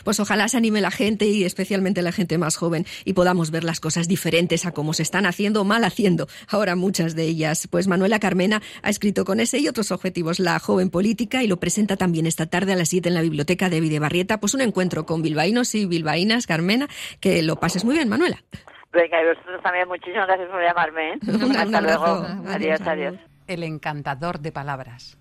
Pues 0.04 0.20
ojalá 0.20 0.48
se 0.48 0.58
anime 0.58 0.82
la 0.82 0.92
gente 0.92 1.26
y 1.26 1.44
especialmente 1.44 2.02
la 2.02 2.12
gente 2.12 2.38
más 2.38 2.56
joven 2.58 2.86
y 3.06 3.14
podamos 3.14 3.52
ver 3.52 3.64
las 3.64 3.80
cosas 3.80 4.08
diferentes 4.08 4.66
a 4.66 4.72
cómo 4.72 4.94
se 4.94 5.04
están 5.04 5.26
haciendo 5.26 5.62
o 5.62 5.64
mal 5.64 5.84
haciendo 5.84 6.28
ahora 6.48 6.76
muchas 6.76 7.16
de 7.16 7.24
ellas. 7.24 7.68
Pues 7.70 7.88
Manuela 7.88 8.20
Carmena 8.20 8.62
ha 8.82 8.90
escrito 8.90 9.26
con 9.26 9.40
ese 9.40 9.60
y 9.60 9.68
otros 9.68 9.92
objetivos 9.92 10.40
La 10.40 10.60
joven 10.60 10.90
política 10.90 11.44
y 11.44 11.48
lo 11.48 11.58
presenta 11.58 11.98
también 11.98 12.26
esta 12.26 12.48
tarde 12.48 12.74
a 12.74 12.76
las 12.76 12.90
7 12.90 13.10
en 13.10 13.16
la 13.16 13.22
biblioteca 13.22 13.70
de 13.70 13.82
Videbarrieta. 13.82 14.40
Pues 14.40 14.54
un 14.54 14.62
encuentro 14.62 15.06
con 15.06 15.22
bilbaínos 15.22 15.74
y 15.76 15.86
bilbaínas, 15.86 16.48
Carmena. 16.48 16.88
Que 17.20 17.42
lo 17.44 17.60
pases 17.60 17.86
muy 17.86 17.96
bien, 17.96 18.10
Manuela. 18.10 18.44
Venga, 18.92 19.22
y 19.22 19.28
vosotros 19.28 19.62
también 19.62 19.88
muchísimas 19.88 20.28
gracias 20.28 20.50
por 20.50 20.62
llamarme. 20.62 21.14
¿eh? 21.14 21.20
Hasta 21.58 21.82
luego. 21.82 22.26
Adiós, 22.48 22.82
adiós. 22.82 23.16
El 23.48 23.64
encantador 23.64 24.40
de 24.40 24.52
palabras. 24.52 25.18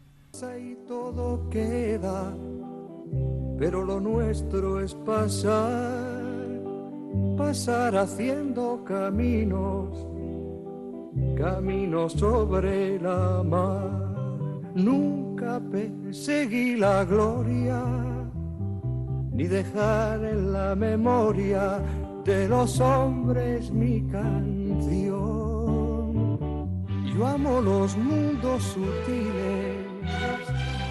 todo 0.86 1.48
queda 1.50 2.32
pero 3.58 3.84
lo 3.84 4.00
nuestro 4.00 4.80
es 4.80 4.94
pasar, 4.94 6.22
pasar 7.38 7.96
haciendo 7.96 8.84
caminos, 8.84 10.06
caminos 11.36 12.12
sobre 12.12 12.98
la 13.00 13.42
mar. 13.42 13.90
Nunca 14.74 15.58
perseguí 15.70 16.76
la 16.76 17.04
gloria, 17.04 17.82
ni 19.32 19.44
dejar 19.44 20.22
en 20.22 20.52
la 20.52 20.74
memoria 20.74 21.80
de 22.26 22.48
los 22.48 22.80
hombres 22.80 23.70
mi 23.70 24.02
canción 24.10 25.06
Yo 27.14 27.26
amo 27.26 27.60
los 27.60 27.96
mundos 27.96 28.62
sutiles, 28.64 29.86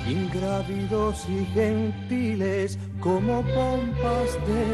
ingrávidos 0.10 1.28
y 1.30 1.46
gentiles 1.54 2.80
como 3.00 3.42
pompas 3.42 4.34
de 4.48 4.66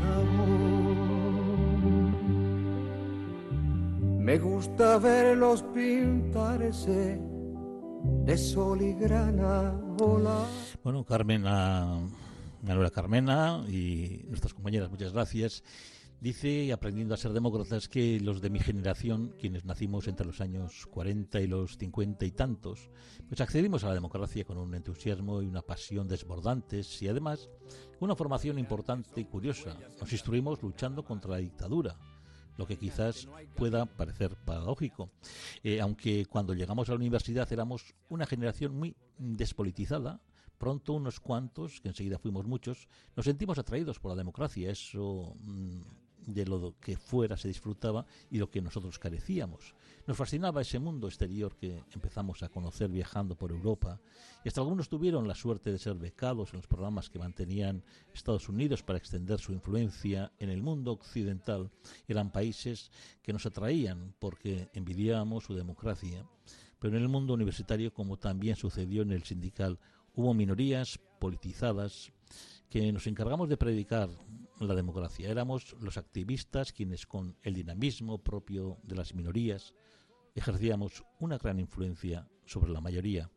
jabón. 0.00 0.56
Me 4.24 4.38
gusta 4.38 4.98
verlos 4.98 5.62
pintarse 5.74 7.20
de 8.24 8.38
sol 8.38 8.80
y 8.82 8.94
grana 8.94 9.72
volar. 9.98 10.48
Bueno, 10.82 11.04
Carmen, 11.04 11.44
Manuela 12.62 12.90
Carmena 12.90 13.64
y 13.68 14.24
nuestras 14.28 14.54
compañeras, 14.54 14.90
muchas 14.90 15.12
gracias. 15.12 15.62
Dice, 16.20 16.72
aprendiendo 16.72 17.14
a 17.14 17.16
ser 17.16 17.32
demócratas, 17.32 17.88
que 17.88 18.20
los 18.20 18.40
de 18.40 18.48
mi 18.48 18.60
generación, 18.60 19.34
quienes 19.40 19.64
nacimos 19.64 20.06
entre 20.06 20.24
los 20.24 20.40
años 20.40 20.86
40 20.86 21.40
y 21.40 21.48
los 21.48 21.76
50 21.78 22.24
y 22.24 22.30
tantos, 22.30 22.90
pues 23.28 23.40
accedimos 23.40 23.82
a 23.82 23.88
la 23.88 23.94
democracia 23.94 24.44
con 24.44 24.56
un 24.56 24.72
entusiasmo 24.76 25.42
y 25.42 25.46
una 25.46 25.62
pasión 25.62 26.06
desbordantes 26.06 27.02
y 27.02 27.08
además 27.08 27.50
una 27.98 28.14
formación 28.14 28.60
importante 28.60 29.20
y 29.20 29.24
curiosa. 29.24 29.76
Nos 30.00 30.12
instruimos 30.12 30.62
luchando 30.62 31.04
contra 31.04 31.32
la 31.32 31.38
dictadura, 31.38 31.96
lo 32.56 32.68
que 32.68 32.78
quizás 32.78 33.26
pueda 33.56 33.86
parecer 33.86 34.36
paradójico, 34.44 35.10
eh, 35.64 35.80
aunque 35.80 36.26
cuando 36.26 36.54
llegamos 36.54 36.88
a 36.88 36.92
la 36.92 36.98
universidad 36.98 37.52
éramos 37.52 37.96
una 38.08 38.26
generación 38.26 38.76
muy 38.76 38.94
despolitizada, 39.18 40.20
pronto 40.62 40.92
unos 40.92 41.18
cuantos, 41.18 41.80
que 41.80 41.88
enseguida 41.88 42.20
fuimos 42.20 42.46
muchos, 42.46 42.86
nos 43.16 43.24
sentimos 43.24 43.58
atraídos 43.58 43.98
por 43.98 44.12
la 44.12 44.16
democracia, 44.16 44.70
eso 44.70 45.34
mm, 45.40 45.80
de 46.24 46.46
lo 46.46 46.78
que 46.78 46.96
fuera 46.96 47.36
se 47.36 47.48
disfrutaba 47.48 48.06
y 48.30 48.38
lo 48.38 48.48
que 48.48 48.62
nosotros 48.62 48.96
carecíamos. 48.96 49.74
Nos 50.06 50.16
fascinaba 50.16 50.62
ese 50.62 50.78
mundo 50.78 51.08
exterior 51.08 51.56
que 51.56 51.82
empezamos 51.92 52.44
a 52.44 52.48
conocer 52.48 52.90
viajando 52.90 53.34
por 53.34 53.50
Europa 53.50 54.00
y 54.44 54.48
hasta 54.48 54.60
algunos 54.60 54.88
tuvieron 54.88 55.26
la 55.26 55.34
suerte 55.34 55.72
de 55.72 55.80
ser 55.80 55.96
becados 55.96 56.52
en 56.52 56.58
los 56.58 56.68
programas 56.68 57.10
que 57.10 57.18
mantenían 57.18 57.82
Estados 58.14 58.48
Unidos 58.48 58.84
para 58.84 59.00
extender 59.00 59.40
su 59.40 59.52
influencia 59.52 60.30
en 60.38 60.48
el 60.48 60.62
mundo 60.62 60.92
occidental. 60.92 61.72
Eran 62.06 62.30
países 62.30 62.92
que 63.20 63.32
nos 63.32 63.46
atraían 63.46 64.14
porque 64.20 64.70
envidiábamos 64.74 65.42
su 65.42 65.56
democracia. 65.56 66.24
Pero 66.78 66.96
en 66.96 67.02
el 67.02 67.08
mundo 67.08 67.34
universitario, 67.34 67.92
como 67.94 68.16
también 68.16 68.56
sucedió 68.56 69.02
en 69.02 69.12
el 69.12 69.22
sindical, 69.22 69.78
hubo 70.14 70.34
minorías 70.34 70.98
politizadas 71.18 72.12
que 72.68 72.92
nos 72.92 73.06
encargamos 73.06 73.48
de 73.48 73.56
predicar 73.56 74.10
la 74.60 74.74
democracia. 74.74 75.30
Éramos 75.30 75.76
los 75.80 75.96
activistas 75.96 76.72
quienes 76.72 77.06
con 77.06 77.36
el 77.42 77.54
dinamismo 77.54 78.18
propio 78.18 78.78
de 78.82 78.96
las 78.96 79.14
minorías 79.14 79.74
ejercíamos 80.34 81.04
una 81.18 81.38
gran 81.38 81.58
influencia 81.58 82.28
sobre 82.46 82.72
la 82.72 82.80
mayoría. 82.80 83.30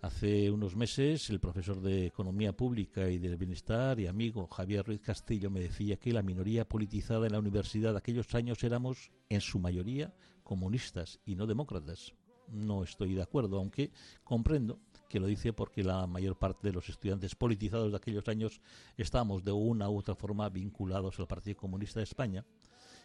Hace 0.00 0.50
unos 0.50 0.76
meses 0.76 1.30
el 1.30 1.40
profesor 1.40 1.80
de 1.80 2.06
Economía 2.06 2.52
Pública 2.54 3.08
y 3.08 3.18
del 3.18 3.38
Bienestar 3.38 3.98
y 3.98 4.06
amigo 4.06 4.46
Javier 4.48 4.86
Ruiz 4.86 5.00
Castillo 5.00 5.50
me 5.50 5.60
decía 5.60 5.96
que 5.96 6.12
la 6.12 6.22
minoría 6.22 6.68
politizada 6.68 7.26
en 7.26 7.32
la 7.32 7.38
universidad 7.38 7.92
de 7.92 7.98
aquellos 7.98 8.34
años 8.34 8.62
éramos 8.64 9.10
en 9.30 9.40
su 9.40 9.58
mayoría 9.58 10.14
comunistas 10.42 11.20
y 11.24 11.36
no 11.36 11.46
demócratas. 11.46 12.12
No 12.48 12.84
estoy 12.84 13.14
de 13.14 13.22
acuerdo, 13.22 13.58
aunque 13.58 13.92
comprendo 14.22 14.78
que 15.08 15.20
lo 15.20 15.26
dice 15.26 15.52
porque 15.52 15.84
la 15.84 16.06
mayor 16.06 16.38
parte 16.38 16.68
de 16.68 16.74
los 16.74 16.88
estudiantes 16.88 17.34
politizados 17.34 17.90
de 17.90 17.96
aquellos 17.96 18.28
años 18.28 18.60
estábamos 18.96 19.44
de 19.44 19.52
una 19.52 19.88
u 19.88 19.98
otra 19.98 20.14
forma 20.14 20.48
vinculados 20.48 21.18
al 21.18 21.26
Partido 21.26 21.56
Comunista 21.56 22.00
de 22.00 22.04
España 22.04 22.44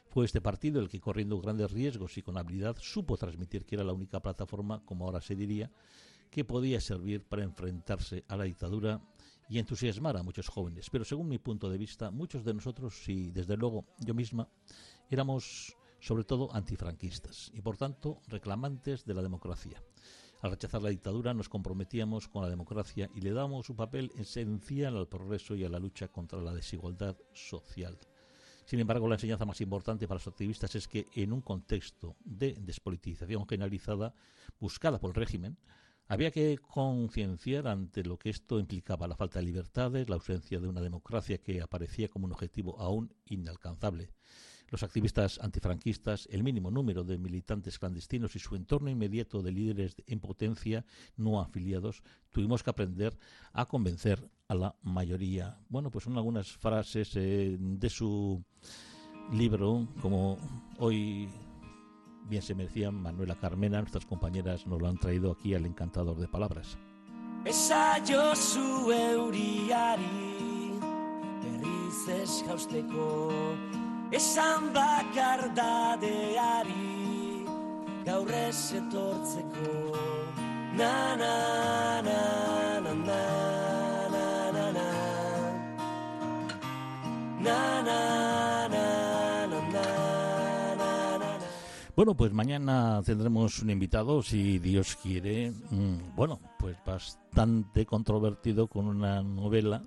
fue 0.09 0.25
este 0.25 0.41
partido 0.41 0.81
el 0.81 0.89
que, 0.89 0.99
corriendo 0.99 1.39
grandes 1.39 1.71
riesgos 1.71 2.17
y 2.17 2.23
con 2.23 2.37
habilidad, 2.37 2.75
supo 2.79 3.15
transmitir 3.15 3.63
que 3.65 3.75
era 3.75 3.83
la 3.83 3.93
única 3.93 4.19
plataforma, 4.19 4.83
como 4.83 5.05
ahora 5.05 5.21
se 5.21 5.35
diría, 5.35 5.71
que 6.31 6.43
podía 6.43 6.81
servir 6.81 7.23
para 7.23 7.43
enfrentarse 7.43 8.23
a 8.27 8.35
la 8.35 8.45
dictadura 8.45 9.01
y 9.47 9.59
entusiasmar 9.59 10.17
a 10.17 10.23
muchos 10.23 10.47
jóvenes. 10.47 10.89
Pero 10.89 11.05
según 11.05 11.27
mi 11.27 11.37
punto 11.37 11.69
de 11.69 11.77
vista, 11.77 12.09
muchos 12.09 12.43
de 12.43 12.55
nosotros, 12.55 13.07
y 13.07 13.29
desde 13.29 13.55
luego 13.55 13.85
yo 13.99 14.15
misma, 14.15 14.49
éramos 15.11 15.75
sobre 15.99 16.23
todo 16.23 16.53
antifranquistas 16.55 17.51
y 17.53 17.61
por 17.61 17.77
tanto 17.77 18.21
reclamantes 18.27 19.05
de 19.05 19.13
la 19.13 19.21
democracia. 19.21 19.83
Al 20.41 20.51
rechazar 20.51 20.81
la 20.81 20.89
dictadura 20.89 21.33
nos 21.33 21.49
comprometíamos 21.49 22.29
con 22.29 22.43
la 22.43 22.49
democracia 22.49 23.09
y 23.13 23.19
le 23.19 23.31
dábamos 23.31 23.69
un 23.69 23.75
papel 23.75 24.11
esencial 24.15 24.95
al 24.95 25.09
progreso 25.09 25.53
y 25.53 25.65
a 25.65 25.69
la 25.69 25.79
lucha 25.79 26.07
contra 26.07 26.41
la 26.41 26.53
desigualdad 26.53 27.17
social. 27.33 27.97
Sin 28.63 28.79
embargo, 28.79 29.09
la 29.09 29.15
enseñanza 29.15 29.45
más 29.45 29.59
importante 29.59 30.07
para 30.07 30.19
los 30.19 30.27
activistas 30.27 30.75
es 30.75 30.87
que 30.87 31.07
en 31.15 31.33
un 31.33 31.41
contexto 31.41 32.15
de 32.23 32.55
despolitización 32.61 33.47
generalizada 33.47 34.13
buscada 34.59 34.99
por 34.99 35.09
el 35.09 35.15
régimen, 35.15 35.57
había 36.07 36.31
que 36.31 36.57
concienciar 36.57 37.67
ante 37.67 38.03
lo 38.03 38.17
que 38.17 38.29
esto 38.29 38.59
implicaba 38.59 39.07
la 39.07 39.17
falta 39.17 39.39
de 39.39 39.45
libertades, 39.45 40.07
la 40.07 40.15
ausencia 40.15 40.59
de 40.59 40.67
una 40.67 40.81
democracia 40.81 41.39
que 41.39 41.61
aparecía 41.61 42.07
como 42.07 42.25
un 42.25 42.31
objetivo 42.31 42.79
aún 42.79 43.13
inalcanzable. 43.25 44.09
Los 44.69 44.83
activistas 44.83 45.39
antifranquistas, 45.41 46.27
el 46.31 46.43
mínimo 46.43 46.71
número 46.71 47.03
de 47.03 47.17
militantes 47.17 47.79
clandestinos 47.79 48.35
y 48.35 48.39
su 48.39 48.55
entorno 48.55 48.89
inmediato 48.89 49.41
de 49.41 49.51
líderes 49.51 49.95
en 50.05 50.19
potencia 50.19 50.85
no 51.17 51.41
afiliados, 51.41 52.03
tuvimos 52.31 52.63
que 52.63 52.69
aprender 52.69 53.17
a 53.53 53.65
convencer 53.65 54.29
a 54.47 54.55
la 54.55 54.75
mayoría. 54.83 55.57
Bueno, 55.69 55.91
pues 55.91 56.03
son 56.05 56.17
algunas 56.17 56.51
frases 56.51 57.15
eh, 57.15 57.57
de 57.59 57.89
su 57.89 58.43
libro, 59.31 59.87
como 60.01 60.37
hoy 60.77 61.29
bien 62.27 62.41
se 62.41 62.55
merecían 62.55 62.95
Manuela 62.95 63.35
Carmena, 63.35 63.79
nuestras 63.79 64.05
compañeras 64.05 64.67
nos 64.67 64.81
lo 64.81 64.87
han 64.87 64.97
traído 64.97 65.31
aquí 65.31 65.55
al 65.55 65.65
encantador 65.65 66.19
de 66.19 66.27
palabras. 66.27 66.77
Esan 74.11 74.73
bakar 74.73 75.53
dadeari 75.53 77.45
gaur 78.05 78.31
ez 78.31 78.73
etortzeko 78.79 79.93
na 80.77 81.15
na 81.21 81.35
na 82.01 82.21
na 82.81 82.93
na 82.97 83.21
na 84.09 84.65
na 84.73 84.87
na 87.45 87.59
na 87.85 87.99
na 88.69 88.99
Bueno, 91.99 92.15
pues 92.15 92.31
mañana 92.31 93.01
tendremos 93.05 93.59
un 93.59 93.71
invitado, 93.71 94.23
si 94.23 94.57
Dios 94.57 94.95
quiere, 94.95 95.51
mm, 95.51 96.15
bueno, 96.15 96.39
pues 96.57 96.77
bastante 96.85 97.85
controvertido 97.85 98.67
con 98.67 98.87
una 98.87 99.21
novela 99.21 99.81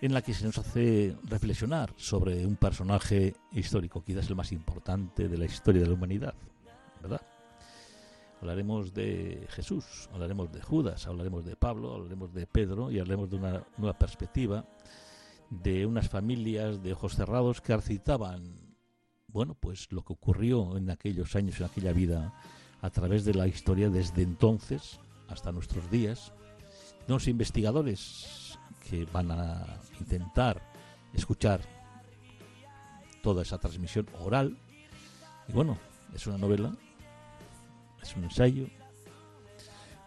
en 0.00 0.14
la 0.14 0.22
que 0.22 0.34
se 0.34 0.44
nos 0.44 0.56
hace 0.58 1.14
reflexionar 1.24 1.92
sobre 1.96 2.46
un 2.46 2.56
personaje 2.56 3.34
histórico, 3.52 4.02
quizás 4.02 4.28
el 4.28 4.36
más 4.36 4.52
importante 4.52 5.28
de 5.28 5.38
la 5.38 5.44
historia 5.44 5.82
de 5.82 5.88
la 5.88 5.94
humanidad, 5.94 6.34
¿verdad? 7.02 7.20
Hablaremos 8.40 8.94
de 8.94 9.46
Jesús, 9.50 10.08
hablaremos 10.14 10.50
de 10.50 10.62
Judas, 10.62 11.06
hablaremos 11.06 11.44
de 11.44 11.56
Pablo, 11.56 11.94
hablaremos 11.94 12.32
de 12.32 12.46
Pedro 12.46 12.90
y 12.90 12.98
hablaremos 12.98 13.28
de 13.28 13.36
una 13.36 13.62
nueva 13.76 13.98
perspectiva 13.98 14.64
de 15.50 15.84
unas 15.84 16.08
familias 16.08 16.82
de 16.82 16.92
ojos 16.92 17.16
cerrados 17.16 17.60
que 17.60 17.76
recitaban, 17.76 18.54
bueno, 19.26 19.54
pues 19.54 19.90
lo 19.90 20.02
que 20.02 20.12
ocurrió 20.12 20.76
en 20.76 20.90
aquellos 20.90 21.36
años, 21.36 21.58
en 21.60 21.66
aquella 21.66 21.92
vida, 21.92 22.32
a 22.80 22.90
través 22.90 23.24
de 23.24 23.34
la 23.34 23.46
historia 23.46 23.90
desde 23.90 24.22
entonces 24.22 25.00
hasta 25.28 25.52
nuestros 25.52 25.90
días. 25.90 26.32
Unos 27.08 27.28
investigadores 27.28 28.49
que 28.88 29.04
van 29.06 29.30
a 29.30 29.80
intentar 29.98 30.60
escuchar 31.12 31.60
toda 33.22 33.42
esa 33.42 33.58
transmisión 33.58 34.06
oral. 34.20 34.56
Y 35.48 35.52
bueno, 35.52 35.78
es 36.14 36.26
una 36.26 36.38
novela, 36.38 36.72
es 38.02 38.16
un 38.16 38.24
ensayo. 38.24 38.66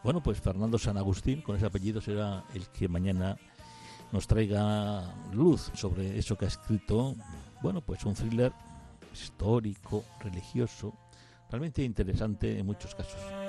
Bueno, 0.04 0.22
pues 0.22 0.40
Fernando 0.42 0.78
San 0.78 0.98
Agustín, 0.98 1.42
con 1.42 1.56
ese 1.56 1.66
apellido, 1.66 2.02
será 2.02 2.44
el 2.54 2.68
que 2.68 2.88
mañana 2.88 3.38
nos 4.12 4.28
traiga 4.28 5.16
luz 5.32 5.72
sobre 5.74 6.18
eso 6.18 6.38
que 6.38 6.46
ha 6.46 6.50
escrito. 6.50 7.16
Bueno, 7.62 7.82
pues 7.82 8.04
un 8.06 8.14
thriller 8.14 8.52
histórico, 9.14 10.04
religioso, 10.20 10.94
realmente 11.50 11.84
interesante 11.84 12.60
en 12.60 12.66
muchos 12.66 12.94
casos. 12.96 13.43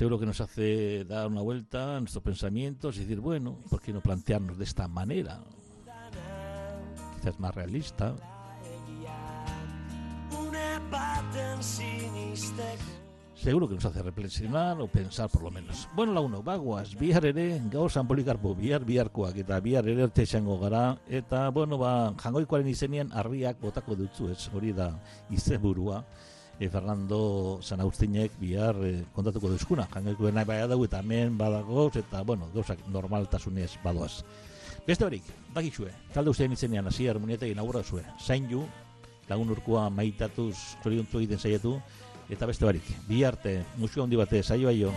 Seguro 0.00 0.18
que 0.18 0.24
nos 0.24 0.40
hace 0.40 1.04
dar 1.04 1.26
una 1.26 1.42
vuelta 1.42 1.98
a 1.98 2.00
nuestros 2.00 2.24
pensamientos 2.24 2.96
y 2.96 3.00
decir, 3.00 3.20
bueno, 3.20 3.58
¿por 3.68 3.82
qué 3.82 3.92
no 3.92 4.00
plantearnos 4.00 4.56
de 4.56 4.64
esta 4.64 4.88
manera? 4.88 5.42
Quizás 7.16 7.38
más 7.38 7.54
realista. 7.54 8.14
seguro 13.34 13.68
que 13.68 13.74
nos 13.74 13.84
hace 13.84 14.02
reflexionar 14.02 14.80
o 14.80 14.86
pensar 14.86 15.28
por 15.28 15.42
lo 15.42 15.50
menos. 15.50 15.86
Bueno, 15.94 16.14
laguno, 16.14 16.42
bagoaz, 16.42 16.94
bihar 16.94 17.26
ere, 17.26 17.60
gaur 17.70 17.90
San 17.90 18.08
Polikarpo, 18.08 18.54
bihar 18.54 18.86
biharkoak, 18.86 19.36
eta 19.36 19.60
bihar 19.60 19.86
ere 19.86 20.04
erte 20.04 20.22
esango 20.22 20.58
gara, 20.58 20.96
eta, 21.08 21.50
bueno, 21.50 21.76
ba, 21.76 22.14
jangoikoaren 22.16 22.68
izenien 22.68 23.12
arriak 23.12 23.60
botako 23.60 23.96
dutzu 23.96 24.30
ez, 24.32 24.48
hori 24.48 24.72
da 24.72 24.94
izenburua, 25.28 26.06
e, 26.60 26.68
Fernando 26.68 27.58
San 27.62 27.80
Agustinek 27.80 28.36
bihar 28.38 28.76
e, 28.84 28.92
kontatuko 29.16 29.48
duzkuna, 29.48 29.88
jangoikoen 29.90 30.36
nahi 30.36 30.46
baina 30.46 30.68
dugu, 30.68 30.84
eta 30.86 31.00
hemen 31.00 31.38
badagoz, 31.40 31.96
eta, 31.96 32.22
bueno, 32.22 32.50
gauzak 32.54 32.84
normaltasunez 32.92 33.72
badoaz. 33.82 34.20
Beste 34.86 35.06
horik, 35.08 35.24
bakixue, 35.54 35.90
talde 36.12 36.30
ustean 36.30 36.52
izenean, 36.52 36.86
hasi 36.86 37.08
harmonieta 37.08 37.48
inaugura 37.48 37.82
zue, 37.82 38.04
zain 38.20 38.46
ju, 38.50 38.66
lagun 39.28 39.56
urkua 39.56 39.88
maitatuz, 39.90 40.54
zoriontzu 40.84 41.24
egiten 41.24 41.40
saiatu, 41.40 41.78
eta 42.28 42.46
beste 42.46 42.68
barik, 42.68 42.92
bi 43.08 43.24
arte, 43.24 43.62
musio 43.80 44.04
handi 44.04 44.20
batez, 44.20 44.50
aio 44.52 44.68
aio. 44.68 44.92